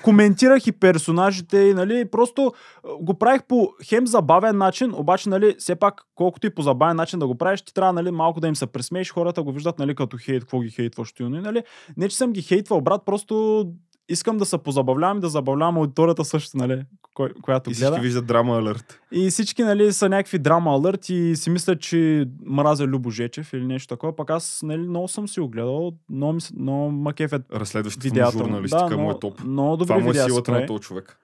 [0.03, 2.53] Коментирах и персонажите, и, нали, просто
[3.01, 7.19] го правих по хем забавен начин, обаче, нали, все пак, колкото и по забавен начин
[7.19, 9.95] да го правиш, ти трябва, нали, малко да им се пресмееш, хората го виждат, нали,
[9.95, 11.63] като хейт, какво ги хейтваш, ти, нали,
[11.97, 13.65] не, че съм ги хейтвал, брат, просто
[14.09, 16.83] искам да се позабавлявам и да забавлявам аудиторията също, нали,
[17.13, 17.85] кой, която И гледа.
[17.85, 18.99] всички виждат драма алерт.
[19.11, 23.65] И всички, нали, са някакви драма алърт и си мислят, че мразя Любо Жечев или
[23.65, 24.15] нещо такова.
[24.15, 28.89] Пак аз, нали, много съм си го гледал, много, ми, с- много макефет Разследващата журналистика
[28.89, 29.43] да, му е топ.
[29.43, 31.19] много добри Това му е силата на този човек.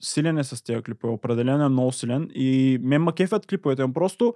[0.00, 1.12] Силен е с тези клипове.
[1.12, 2.28] Определено е много силен.
[2.34, 3.86] И мен макефят клиповете.
[3.86, 4.34] му Просто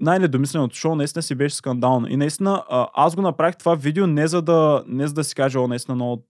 [0.00, 2.06] най-недомисленото шоу наистина си беше скандално.
[2.08, 2.64] И наистина
[2.94, 5.94] аз го направих това видео не за да, не за да си кажа, о, наистина
[5.94, 6.24] много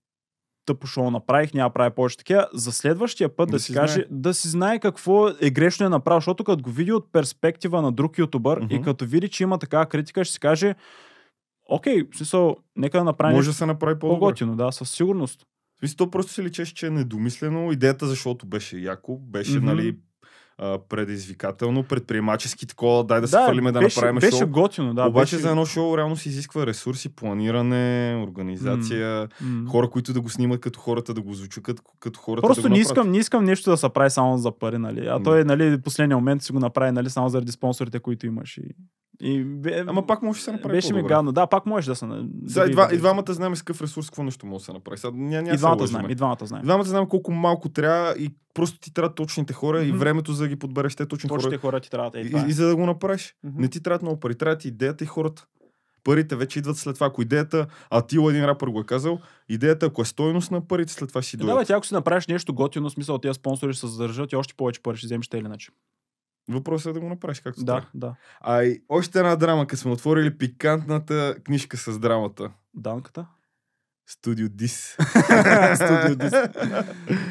[0.66, 2.48] тъпо шоу направих, няма да правя повече такива.
[2.52, 4.04] За следващия път да, Да си каже, знае.
[4.10, 7.92] да си знае какво е грешно е направил, защото като го види от перспектива на
[7.92, 8.82] друг ютубър и Мгм.
[8.84, 10.74] като види, че има такава критика, ще си каже,
[11.68, 15.46] окей, смисъл, нека да направим Може да се направи по-готино, да, със сигурност.
[15.78, 17.72] Смисъл, то просто се личеше, че е недомислено.
[17.72, 19.66] Идеята, защото беше яко, беше, Мгм.
[19.66, 19.96] нали,
[20.58, 24.48] а, предизвикателно, предприемачески такова, дай да се фалиме да беше, направим беше шоу.
[24.48, 25.06] готино, да.
[25.06, 25.42] Обаче беше...
[25.42, 29.70] за едно шоу реално се изисква ресурси, планиране, организация, М.
[29.70, 32.68] хора, които да го снимат като хората, да го звучат като, като хората Просто да
[32.68, 35.06] не искам, не искам нещо да се прави само за пари, нали?
[35.06, 38.58] А той, нали, последния момент си го направи, нали, само заради спонсорите, които имаш.
[38.58, 38.74] И,
[39.20, 41.32] и бе, Ама пак може да се направи беше ми гадно.
[41.32, 42.06] Да, пак можеш да се...
[42.46, 44.72] Сега да и, два, и двамата знаем с какъв ресурс какво нещо може да се
[44.72, 44.98] направи.
[44.98, 46.62] Сега, ня, ня, И двамата знаем, и двамата знаем.
[46.62, 49.98] И двамата знаем колко малко трябва и просто ти трябва точните хора и Мгм.
[49.98, 51.60] времето за да ги подбереш те точни Точните хора.
[51.60, 52.44] хора ти трябва да е И, е.
[52.48, 53.34] и, за да го направиш.
[53.44, 53.60] Мгм.
[53.62, 55.46] Не ти трябват много пари, трябва ти идеята и хората.
[56.04, 57.06] Парите вече идват след това.
[57.06, 60.92] Ако идеята, а ти един рапър го е казал, идеята, ако е стойност на парите,
[60.92, 63.34] след това ще си Е, Да, бе, ти ако си направиш нещо готино, смисъл тези
[63.34, 65.68] спонсори ще се задържат и още повече пари ще вземеш те или иначе.
[66.48, 67.88] Въпросът е да го направиш както Да, трябва.
[67.94, 68.14] да.
[68.40, 72.50] А и още една драма, като сме отворили пикантната книжка с драмата.
[72.74, 73.26] Данката.
[74.06, 74.96] Студио Дис.
[75.74, 76.32] Студио Дис.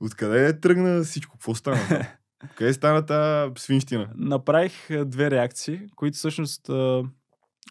[0.00, 1.32] Откъде е тръгна всичко?
[1.32, 2.06] Какво стана?
[2.56, 4.08] Къде стана тази свинщина?
[4.16, 6.70] Направих две реакции, които всъщност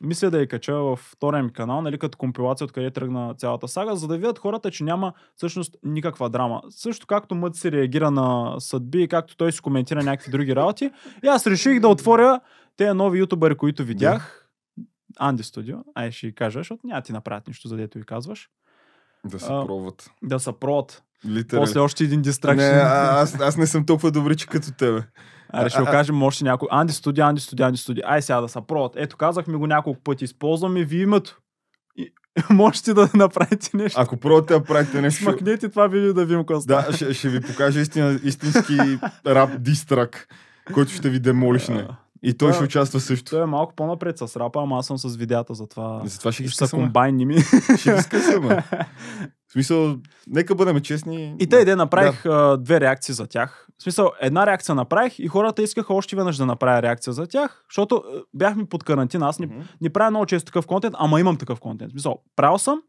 [0.03, 3.95] мисля да я кача във втория ми канал, нали, като компилация, откъде тръгна цялата сага,
[3.95, 6.61] за да видят хората, че няма всъщност никаква драма.
[6.69, 10.91] Също както Мът си реагира на съдби, както той си коментира някакви други работи.
[11.23, 12.39] И аз реших да отворя
[12.77, 14.49] тези нови ютубъри, които видях.
[15.19, 18.49] Анди Студио, ай ще кажа, защото няма ти направят нищо, за дето ви казваш.
[19.25, 20.11] Да се пробват.
[20.23, 21.01] Да прот.
[21.25, 21.63] Литерали.
[21.63, 22.61] После още един Не, дистракшн.
[22.61, 25.03] а, аз, аз не съм толкова добричък като тебе.
[25.67, 26.67] Ще А, го а- кажем още някой.
[26.71, 28.03] Анди студия, Анди студия, Анди студия.
[28.07, 28.93] Ай сега да са провод.
[28.95, 30.25] Ето, казахме го няколко пъти.
[30.25, 31.37] Използваме ви името.
[31.95, 32.13] И,
[32.49, 34.01] можете да направите нещо.
[34.01, 37.41] Ако пробвате да правите нещо, Смъкнете това видео да видим какво да, ще, ще ви
[37.41, 40.27] покажа истина, истински рап дистрак,
[40.73, 41.87] който ще ви демолишне.
[42.23, 42.53] И той Да.
[42.53, 43.31] ще участва също.
[43.31, 46.49] Той е малко по-напред с рапа, ама аз съм с видеята, затова Затова ще ги
[46.49, 47.35] са комбайни ми.
[47.77, 48.63] Ще ги скъсаме.
[49.47, 49.95] В смисъл,
[50.27, 51.35] нека бъдем честни.
[51.39, 53.67] И тъй де направих а, две реакции за тях.
[53.79, 57.63] В смисъл, една реакция направих и хората искаха още веднъж да направя реакция за тях,
[57.71, 58.03] защото
[58.33, 59.27] бяхме под карантина.
[59.27, 59.59] Аз не, Мгм.
[59.81, 61.91] не правя много често такъв контент, ама имам такъв контент.
[61.91, 62.81] В Смисъл, правил съм,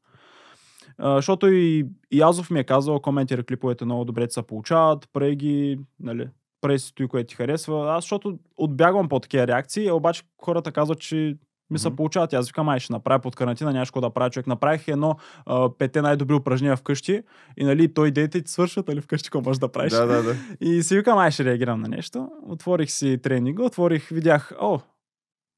[0.98, 5.36] а, защото и, и Азов ми е казал, коментира клиповете много добре се получават, прави
[5.36, 6.28] ги, нали,
[6.60, 7.94] прави си той, което ти харесва.
[7.94, 11.36] Аз, защото отбягвам по такива реакции, обаче хората казват, че
[11.70, 12.32] ми се получават.
[12.32, 14.46] И Аз викам, ай, ще направя под карантина, нямаше какво да правя човек.
[14.46, 17.22] Направих едно а, пете най-добри упражнения вкъщи
[17.56, 19.92] и нали, той идеите ти свършват, али вкъщи какво можеш да правиш.
[19.92, 20.34] Да, да, да.
[20.60, 22.28] И си викам, ай ще реагирам на нещо.
[22.42, 24.78] Отворих си тренинга, отворих, видях, о,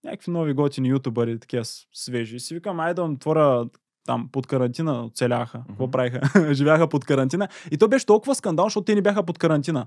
[0.04, 2.36] някакви нови готини ютубъри, такива свежи.
[2.36, 3.66] И си викам, ай да отворя
[4.06, 5.62] там под карантина, оцеляха.
[5.68, 5.90] Какво Мгм.
[5.90, 6.54] правиха?
[6.54, 7.48] Живяха под карантина.
[7.70, 9.86] И то беше толкова скандал, защото те не бяха под карантина.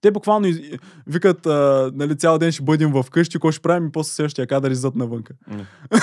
[0.00, 0.60] Те буквално из...
[1.06, 4.46] викат, а, нали, цял ден ще бъдем в къщи, какво ще правим и после следващия
[4.46, 5.34] кадър иззад навънка.
[5.48, 5.66] М.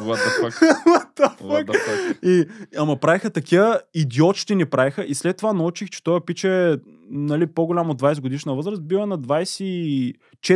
[0.00, 0.54] What the fuck?
[0.84, 1.66] What the What fuck?
[1.66, 2.22] the fuck?
[2.22, 6.78] И, ама правиха такива идиотщи ни правиха и след това научих, че този пич е
[7.10, 10.12] нали, по-голям от 20 годишна възраст, бил е на 24,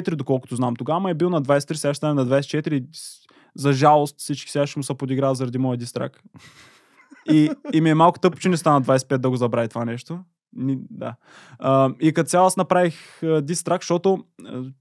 [0.09, 2.72] доколкото знам тогава, ама е бил на 23, сега ще стане на 24.
[2.72, 3.18] и с-
[3.57, 6.22] За жалост всички сега ще му се подиграват заради моя дистрак.
[7.28, 10.18] И, и ми е малко тъпо, че не стана 25 да го забрави това нещо.
[10.90, 11.14] Да.
[11.59, 14.24] А, и като цяло аз направих дистрак, защото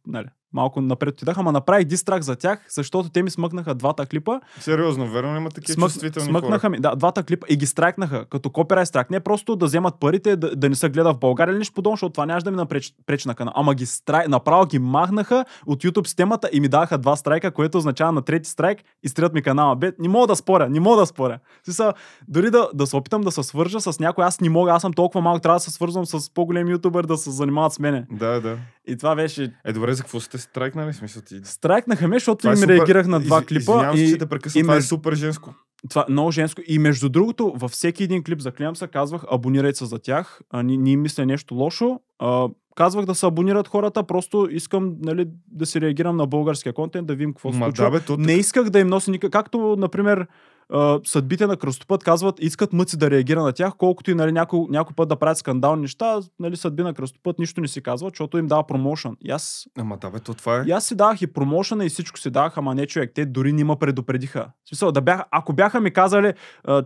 [0.07, 4.39] нали, малко напред отидах, ама направих дистрак за тях, защото те ми смъкнаха двата клипа.
[4.59, 6.69] Сериозно, верно има такива Смък, чувствителни смъкнаха хора?
[6.69, 9.09] ми, да, двата клипа и ги страйкнаха, като копирайт страйк.
[9.09, 11.95] Не просто да вземат парите, да, да не се гледа в България или нещо подобно,
[11.95, 13.53] защото това нямаше да ми напречи пречи на канал.
[13.55, 17.77] Ама ги страй, направо ги махнаха от YouTube системата и ми даха два страйка, което
[17.77, 19.75] означава на трети страйк и стрят ми канала.
[19.75, 21.39] Бе, не мога да споря, не мога да споря.
[21.63, 21.93] Смисъл,
[22.27, 24.93] дори да, да се опитам да се свържа с някой, аз не мога, аз съм
[24.93, 28.05] толкова малък, трябва да се свързвам с по-голем ютубър да се занимават с мене.
[28.11, 28.57] Да, да.
[28.87, 30.91] И това беше Е, добре, за какво сте страйкнали?
[30.91, 31.39] В Смисъл ти...
[31.43, 33.59] Страйкнаха ме, защото Това е им супер- реагирах на два Из- клипа.
[33.71, 35.53] Извинявам се, и, че те прекъсвам, и това е супер женско.
[35.89, 36.61] това е много женско.
[36.67, 40.41] И между другото, във всеки един клип за се казвах, абонирайте се за тях.
[40.49, 41.99] А, не, не им мисля нещо лошо.
[42.19, 47.07] А, казвах да се абонират хората, просто искам нали, да си реагирам на българския контент,
[47.07, 47.85] да видим какво се случва.
[47.85, 49.31] да, бе, то Не исках да им носи никак.
[49.31, 50.27] Както, например,
[50.73, 54.59] а, съдбите на кръстопът казват, искат мъци да реагира на тях, колкото и нали, някой,
[54.69, 58.37] някой път да правят скандални неща, нали, съдби на кръстопът нищо не си казва, защото
[58.37, 59.17] им дава промоушен.
[59.21, 60.63] И аз Ама да, бе, то това е.
[60.67, 63.11] и аз си давах и промошена и всичко си давах, ама не човек.
[63.15, 64.47] Те дори не ме предупредиха.
[64.65, 66.33] В смисъл, да бяха, ако бяха ми казали,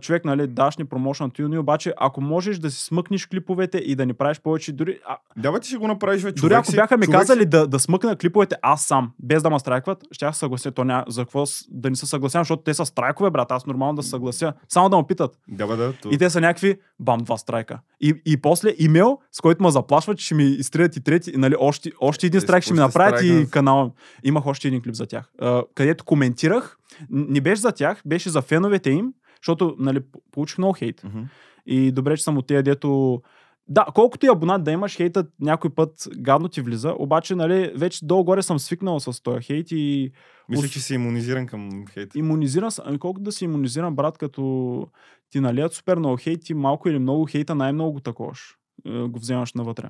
[0.00, 0.84] човек, нали, даш ни
[1.34, 4.98] ти, но обаче, ако можеш да си смъкнеш клиповете и да ни правиш повече, дори,
[5.06, 7.46] а, Да, бе, ти ще го направиш, бе, дори ако си- бяха ми човек казали
[7.46, 10.70] да, да смъкна клиповете аз сам, без да ме страйкват, ще съглася.
[10.70, 11.04] То ня...
[11.08, 13.52] За какво да не се съглася, защото те са страйкове, брат.
[13.52, 14.52] Аз нормално да се съглася.
[14.68, 15.38] Само да ме питат.
[15.48, 15.92] Да, бе, да.
[15.92, 16.08] То...
[16.12, 17.80] И те са някакви, бам, два страйка.
[18.00, 21.54] И, и после имейл, с който ме заплашват, че ще ми изтрият и трети, нали,
[21.58, 23.50] още, още един страйк ще ми направят и страйкнат.
[23.50, 23.92] канал.
[24.24, 25.32] Имах още един клип за тях,
[25.74, 26.78] където коментирах.
[27.10, 29.12] Не беше за тях, беше за феновете им,
[29.42, 30.00] защото нали,
[30.32, 31.04] получих много хейт.
[31.04, 31.22] Мгм.
[31.66, 33.22] И добре, че съм от тези, дето...
[33.68, 38.04] Да, колкото и абонат да имаш, хейтът някой път гадно ти влиза, обаче, нали, вече
[38.04, 40.12] долу-горе съм свикнал с този хейт и
[40.48, 42.14] Мисля, че си иммунизиран към хейт.
[42.14, 42.84] иммунизиран съм.
[42.88, 44.86] Ами колко да си иммунизиран, брат, като
[45.30, 48.58] ти налият супер много хейт, ти малко или много хейта, най-много го таковаш.
[48.86, 49.88] Е, го вземаш навътре.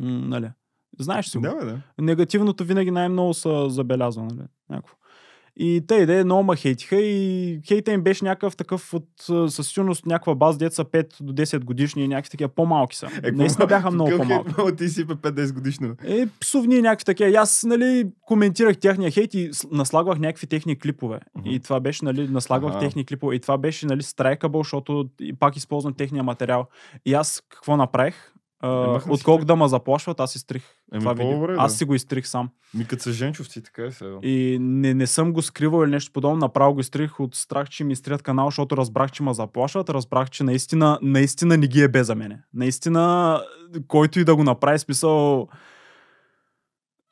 [0.00, 0.50] М, нали.
[0.98, 1.42] Знаеш си го.
[1.42, 1.80] Да, бе, да.
[1.98, 4.46] Негативното винаги най-много се забелязва, нали?
[4.70, 4.96] Някакво.
[5.56, 9.08] И те идеи много ма хейтиха и хейта им беше някакъв такъв от
[9.52, 13.08] със сигурност някаква база деца 5 до 10 годишни и някакви такива по-малки са.
[13.22, 14.54] Е, Наистина бяха много по-малки.
[14.54, 14.76] хейт?
[14.76, 15.94] Ти си 5-10 годишно.
[16.04, 17.30] Е, псовни някакви такива.
[17.30, 21.20] И аз, нали, коментирах тяхния хейт и наслагвах някакви техни клипове.
[21.38, 21.50] Мгм.
[21.50, 22.80] И това беше, нали, наслагвах Аха.
[22.80, 23.34] техни клипове.
[23.34, 26.66] И това беше, нали, страйкабъл, защото пак използвам техния материал.
[27.06, 28.14] И аз какво направих?
[29.08, 30.62] Отколко да ме заплашват, аз изтрих
[30.92, 31.30] Еми, това видео.
[31.30, 31.78] по-добре, Аз да.
[31.78, 32.48] си го изтрих сам.
[32.74, 34.18] Ми като са женчовци, така е сега.
[34.22, 37.84] И не, не съм го скривал или нещо подобно, направо го изтрих от страх, че
[37.84, 41.88] ми изтрият канал, защото разбрах, че ме заплашват, разбрах, че наистина, наистина не ги е
[41.88, 42.42] бе за мене.
[42.54, 43.40] Наистина,
[43.88, 45.48] който и да го направи, смисъл...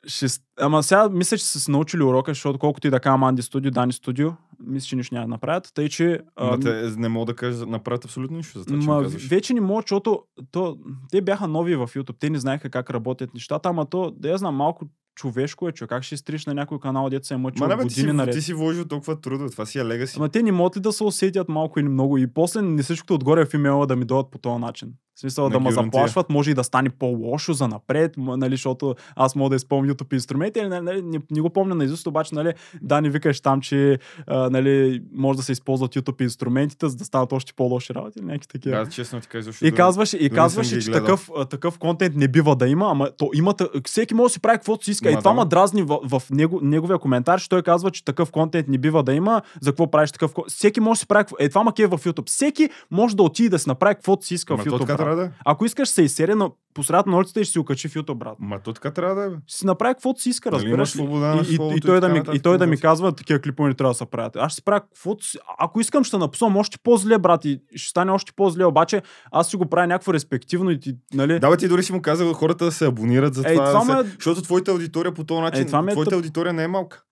[0.07, 0.25] Ще...
[0.59, 3.71] Ама сега мисля, че са се научили урока, защото колкото и да кажа Манди Студио,
[3.71, 5.71] Дани Студио, мисля, че нищо няма да направят.
[5.73, 6.21] Тъй, че...
[6.35, 9.27] Ама ам, те не мога да кажа, направят абсолютно нищо за това, Ма, казваш.
[9.27, 10.77] вече не мога, защото то,
[11.11, 14.37] те бяха нови в YouTube, те не знаеха как работят нещата, ама то, да я
[14.37, 14.85] знам, малко
[15.15, 17.75] човешко е, че как ще изтриш на някой канал, дето се е мъчил Ма не,
[17.75, 18.33] бе, ти си, години наред.
[18.33, 20.15] ти си вложил толкова труда, това си е легаси.
[20.17, 23.13] Ама те не могат ли да се усетят малко или много и после не всичкото
[23.13, 24.93] отгоре в имейла да ми дойдат по този начин.
[25.15, 28.95] В смисъл На да ме заплашват, може и да стане по-лошо за напред, нали, защото
[29.15, 32.35] аз мога да изпълня YouTube инструменти, нали, нали, не, не, го помня на изуст, обаче,
[32.35, 36.95] нали, да, не викаш там, че а, нали, може да се използват YouTube инструментите, за
[36.95, 38.85] да станат още по-лоши работи, някакви такива.
[38.85, 39.65] Да, честно ти защото...
[39.65, 43.29] И казваше, и не казваше че такъв, такъв контент не бива да има, ама то
[43.33, 43.55] има,
[43.85, 45.02] всеки може да си прави каквото си иска.
[45.11, 45.49] И Ма това да, бе.
[45.49, 49.13] дразни в, в него, неговия коментар, че той казва, че такъв контент не бива да
[49.13, 49.41] има.
[49.61, 50.51] За какво правиш такъв контент?
[50.51, 51.25] Всеки може да си прави.
[51.39, 52.27] Е, това маке в YouTube.
[52.27, 54.79] Всеки може да отиде да си направи каквото си иска Ма в YouTube.
[54.79, 55.29] така трябва да е.
[55.45, 58.35] Ако искаш се изсерия на посредата на улицата и ще си окачи в YouTube, брат.
[58.39, 60.89] Ма то така трябва да е, си направи каквото си иска, Нали, разбираш.
[60.89, 63.69] свобода и, и, и, и той да ми, и той да ми казва, такива клипове
[63.69, 64.35] не трябва да се правят.
[64.35, 65.37] Аз ще си правя каквото си.
[65.59, 69.01] Ако искам, ще напсувам още по-зле, брат, и ще стане още по-зле, обаче
[69.31, 71.39] аз си го правя някакво респективно и ти, нали?
[71.39, 73.53] Да, бе, ти дори си му казал хората да се абонират за това.
[73.71, 74.15] това да ме- се...
[74.15, 76.17] Защото твоята аудитория по този начин, това ме е твоята тъп.
[76.17, 77.03] аудитория не е малка.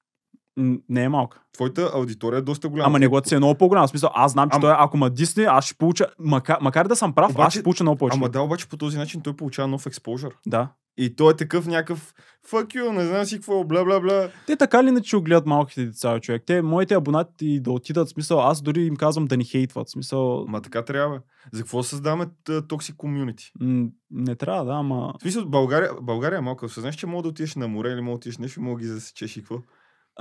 [0.90, 1.42] Не е малка.
[1.54, 2.88] Твоята аудитория е доста голяма.
[2.88, 3.88] Ама неговата си е много по-голяма.
[3.88, 6.88] В Смисъл, аз знам, че Ама- той, ако ма дисне, аз ще получа, макар, макар
[6.88, 8.18] да съм прав, аз Обаче- ще получа много повече.
[8.18, 10.36] Ама да, обаче по този начин той получава нов експожър.
[10.48, 10.70] Да.
[10.98, 12.14] И той е такъв някакъв
[12.48, 14.30] fuck you, не знам си какво, бла бла бла.
[14.48, 16.44] Те така или иначе го гледат малките деца, човек.
[16.46, 19.90] Те, моите абонати да отидат, смисъл, аз дори им казвам да ни хейтват.
[19.90, 21.22] Смисъл, Ма така трябва.
[21.54, 22.26] За какво създаваме
[22.68, 23.52] токсик комюнити?
[23.60, 25.14] м- не трябва, да, ама...
[25.18, 26.68] В смисъл, България, България е малка.
[26.68, 28.88] Знаеш, че мога да отидеш на море или мога да отидеш нещо, мога да ги
[28.88, 29.58] засечеш и какво.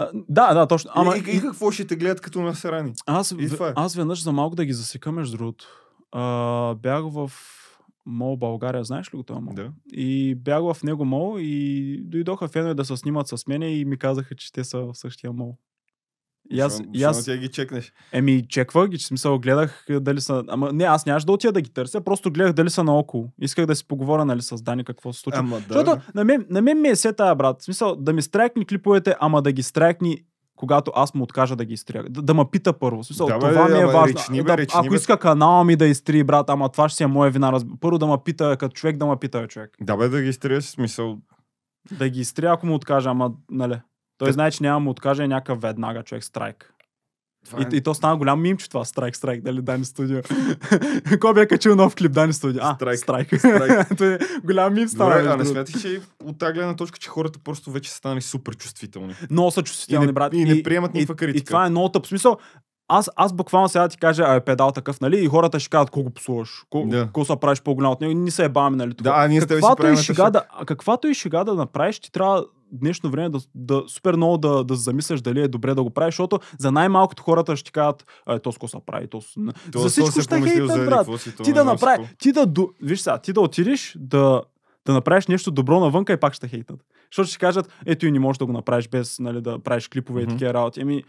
[0.01, 0.91] А, да, да, точно.
[0.95, 1.17] Ама.
[1.17, 2.93] И, и, и, какво ще те гледат като насрани?
[3.07, 3.73] аз, и това е.
[3.77, 5.67] аз веднъж за малко да ги засека, между другото.
[6.13, 7.33] А, бях в
[8.07, 9.55] Мол България, знаеш ли го това мол?
[9.55, 9.73] Да.
[9.93, 13.99] И бях в него мол и дойдоха фенове да се снимат с мене и ми
[13.99, 15.57] казаха, че те са в същия мол.
[16.51, 17.93] И аз, и аз не ти я ги чекнеш.
[18.13, 20.45] Еми, чеквах ги, че смисъл гледах е, дали са...
[20.49, 23.29] Ама не, аз нямаше да отида да ги търся, просто гледах дали са наоколо.
[23.41, 25.41] Исках да си поговоря, нали, с Дани какво се случва.
[25.41, 25.75] Ама да.
[25.75, 27.61] Защото на мен, на мен ми е се тая, брат.
[27.61, 30.25] В смисъл, да ми страйкни клиповете, ама да ги страйкни
[30.61, 32.05] когато аз му откажа да ги изтрия.
[32.11, 33.05] Да, да ме пита първо.
[33.05, 34.07] Смисъл, Да, бе, това ми е ама важно.
[34.19, 34.97] речни, бе, да, речни, ако бе.
[34.97, 37.61] иска канала ми да изтри, брат, ама това ще си е моя вина.
[37.81, 39.77] Първо да ме пита, като човек да ме пита, бе, човек.
[39.81, 41.19] Да, бе, да ги изтриеш смисъл.
[41.99, 43.81] Да ги изтрия, ако му откажа, ама, нали.
[44.21, 46.75] Той знае, че няма му откаже някакъв веднага човек страйк.
[47.47, 50.19] Това И, и то стана голям мимче това, страйк, страйк, дали Дани Студио.
[51.21, 52.61] Кой бе качил нов клип Дани Студио?
[52.63, 52.99] А, Страйк.
[52.99, 53.33] страйк.
[54.01, 55.15] Е голям мим стана.
[55.15, 58.21] Добре, а не смяташ, че от тази гледна точка, че хората просто вече са станали
[58.21, 59.15] супер чувствителни.
[59.31, 60.35] Много са чувствителни, И не- брат.
[60.35, 61.39] и не приемат никаква И, критика.
[61.39, 62.07] и това е много тъп.
[62.07, 62.37] Смисъл,
[62.89, 65.19] аз, аз буквално сега ти кажа, а е педал такъв, нали?
[65.19, 67.09] И хората ще кажат, колко послуваш, колко, Да.
[67.13, 68.15] колко се правиш по-голям от него.
[68.15, 68.95] Ни се ебаваме, нали?
[68.95, 73.11] Да, а ние каквато, и шега да, каквато и шега да направиш, ти трябва днешно
[73.11, 76.39] време да, да супер много да, да замисляш дали е добре да го правиш, защото
[76.59, 79.21] за най-малкото хората ще кажат, е, то с какво се прави, то.
[79.73, 81.21] То- за всичко ще хейтнат, за брат.
[81.21, 82.47] си, Ти да направи, ти да,
[82.83, 84.43] виж сега, ти да отидеш да,
[84.87, 86.85] да направиш нещо добро навънка и пак ще хейтнат.
[87.13, 90.23] Защото ще кажат, ето и не можеш да го направиш без нали, да правиш клипове
[90.23, 90.31] Мгм.
[90.31, 90.81] и такива работи.
[90.81, 91.05] Еми,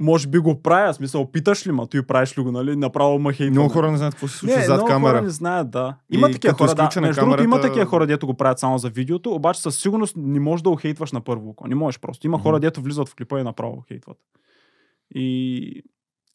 [0.00, 2.76] може би го правя, смисъл, опиташ ли ма, ти правиш ли го, нали?
[2.76, 3.52] Направо ма хейтнат.
[3.52, 5.10] Много хора не знаят какво се случва не, зад много камера.
[5.10, 5.96] хора не знаят, да.
[6.10, 7.00] Има И такива хора, да.
[7.00, 10.16] Между другото, има камерата- такива хора, дето го правят само за видеото, обаче със сигурност
[10.16, 11.68] не можеш да го хейтваш на първо око.
[11.68, 12.26] Не можеш просто.
[12.26, 14.16] Има хора, дето влизат в клипа и направо хейтват.
[15.14, 15.82] И,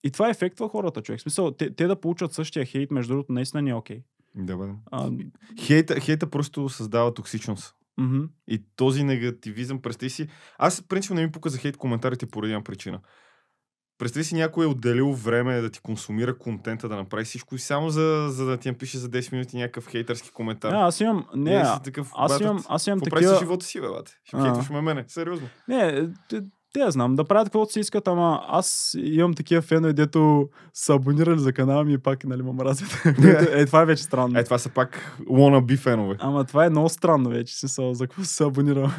[0.03, 1.21] и това ефектва хората, човек.
[1.21, 3.99] Смисъл, те, те да получат същия хейт, между другото, наистина не е окей.
[4.35, 4.63] Да, бе.
[4.91, 5.09] А,
[5.59, 7.75] Хейта, хейта просто създава токсичност.
[7.97, 8.21] мгм.
[8.47, 10.27] И този негативизъм, представи си...
[10.57, 12.99] Аз принципно не ми пука за хейт коментарите поради една причина.
[13.97, 17.89] Представи си някой е отделил време да ти консумира контента, да направи всичко и само
[17.89, 20.71] за, за да ти напише за 10 минути някакъв хейтърски коментар.
[20.71, 23.39] Не, аз имам, не, си такъв, аз имам, аз имам Какво такива...
[23.39, 24.11] живота си, бе, бате?
[24.23, 25.05] Ще хейтваш ме мене.
[25.07, 25.47] Сериозно.
[25.67, 26.41] Не, те,
[26.73, 31.39] те знам, да правят каквото си искат, ама аз имам такива фенове, дето са абонирали
[31.39, 33.05] за канала ми и пак, нали, ме мразят.
[33.53, 34.39] е, това е вече странно.
[34.39, 36.15] Е, това са пак wannabe фенове.
[36.19, 38.89] Ама това е много странно вече, си са, за какво се абонирал.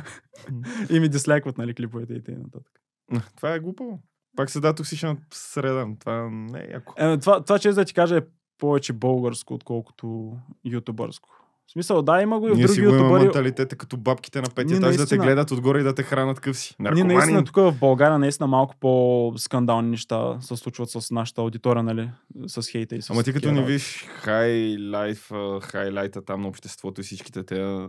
[0.90, 3.20] и ми дислайкват, нали, клиповете и т.н.
[3.36, 4.02] Това е глупаво.
[4.36, 5.86] Пак се да токсична среда.
[6.00, 6.94] Това не е яко.
[6.96, 8.22] Е, това, това че да ти кажа е
[8.58, 10.32] повече българско, отколкото
[10.64, 11.28] ютубърско.
[11.66, 13.22] В смисъл, да, има го и в Ние си други го имаме ютубъри.
[13.22, 16.58] менталитета като бабките на петия етаж да те гледат отгоре и да те хранат къв
[16.58, 16.76] си.
[16.78, 22.10] Ние наистина тук в България наистина малко по-скандални неща се случват с нашата аудитория, нали?
[22.46, 25.30] С хейта и с Ама ти като не виж хайлайф,
[25.62, 27.86] хайлайта там на обществото и всичките те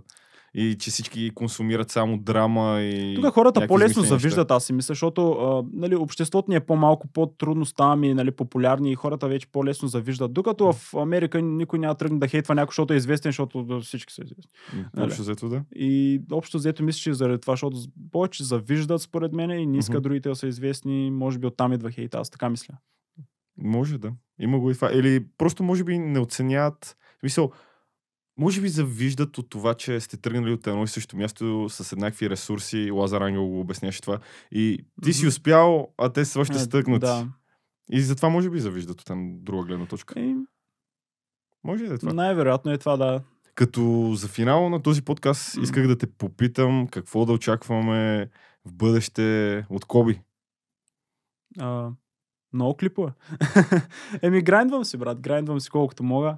[0.57, 5.31] и че всички консумират само драма и Тук хората по-лесно завиждат, аз си мисля, защото
[5.31, 10.33] а, нали, обществото ни е по-малко, по-трудно ставаме нали, популярни и хората вече по-лесно завиждат.
[10.33, 14.21] Докато в Америка никой няма тръгне да хейтва някой, защото е известен, защото всички са
[14.23, 14.51] известни.
[14.95, 15.05] Нали?
[15.05, 15.63] Общо взето да.
[15.75, 17.77] И общо взето мисля, че заради това, защото
[18.11, 20.03] повече завиждат според мен и не искат Мгм.
[20.03, 22.73] другите да са известни, може би оттам идва хейта, аз така мисля.
[23.57, 24.11] Може да.
[24.39, 24.91] Има го и това.
[24.93, 26.97] Или просто може би не оценяват.
[27.17, 27.51] В Смисъл,
[28.37, 32.29] може би завиждат от това, че сте тръгнали от едно и също място с еднакви
[32.29, 32.91] ресурси.
[32.91, 34.19] Лазар Ангел го обясняваше това.
[34.51, 37.05] И ти си успял, а те са още Е, стъкнати.
[37.05, 37.27] Да.
[37.91, 40.19] И затова може би завиждат от една друга гледна точка.
[40.19, 40.35] И,
[41.63, 42.13] Може да е това.
[42.13, 43.21] най-вероятно е това да.
[43.55, 48.29] Като за финал на този подкаст исках да те попитам какво да очакваме
[48.65, 50.21] в бъдеще от Коби.
[51.59, 51.89] А,
[52.53, 53.11] много клипове.
[54.21, 55.21] Еми, грайндвам си, брат.
[55.21, 56.37] Грайндвам си колкото мога.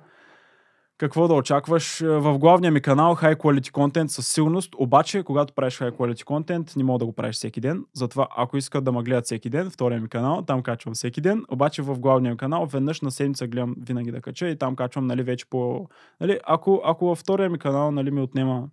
[0.97, 2.01] Какво да очакваш?
[2.01, 6.23] Е, В главния ми канал High Quality Content със сигурност, обаче, когато правиш High Quality
[6.23, 7.85] Content, не мога да го правиш всеки ден.
[7.93, 11.45] Затова, ако искат да ме гледат всеки ден, втория ми канал, там качвам всеки ден.
[11.51, 15.07] Обаче в главния ми канал, веднъж на седмица гледам винаги да кача и там качвам,
[15.07, 15.87] нали, вече по...
[16.21, 18.69] Нали, ако, ако във втория ми канал, нали, ми отнема едно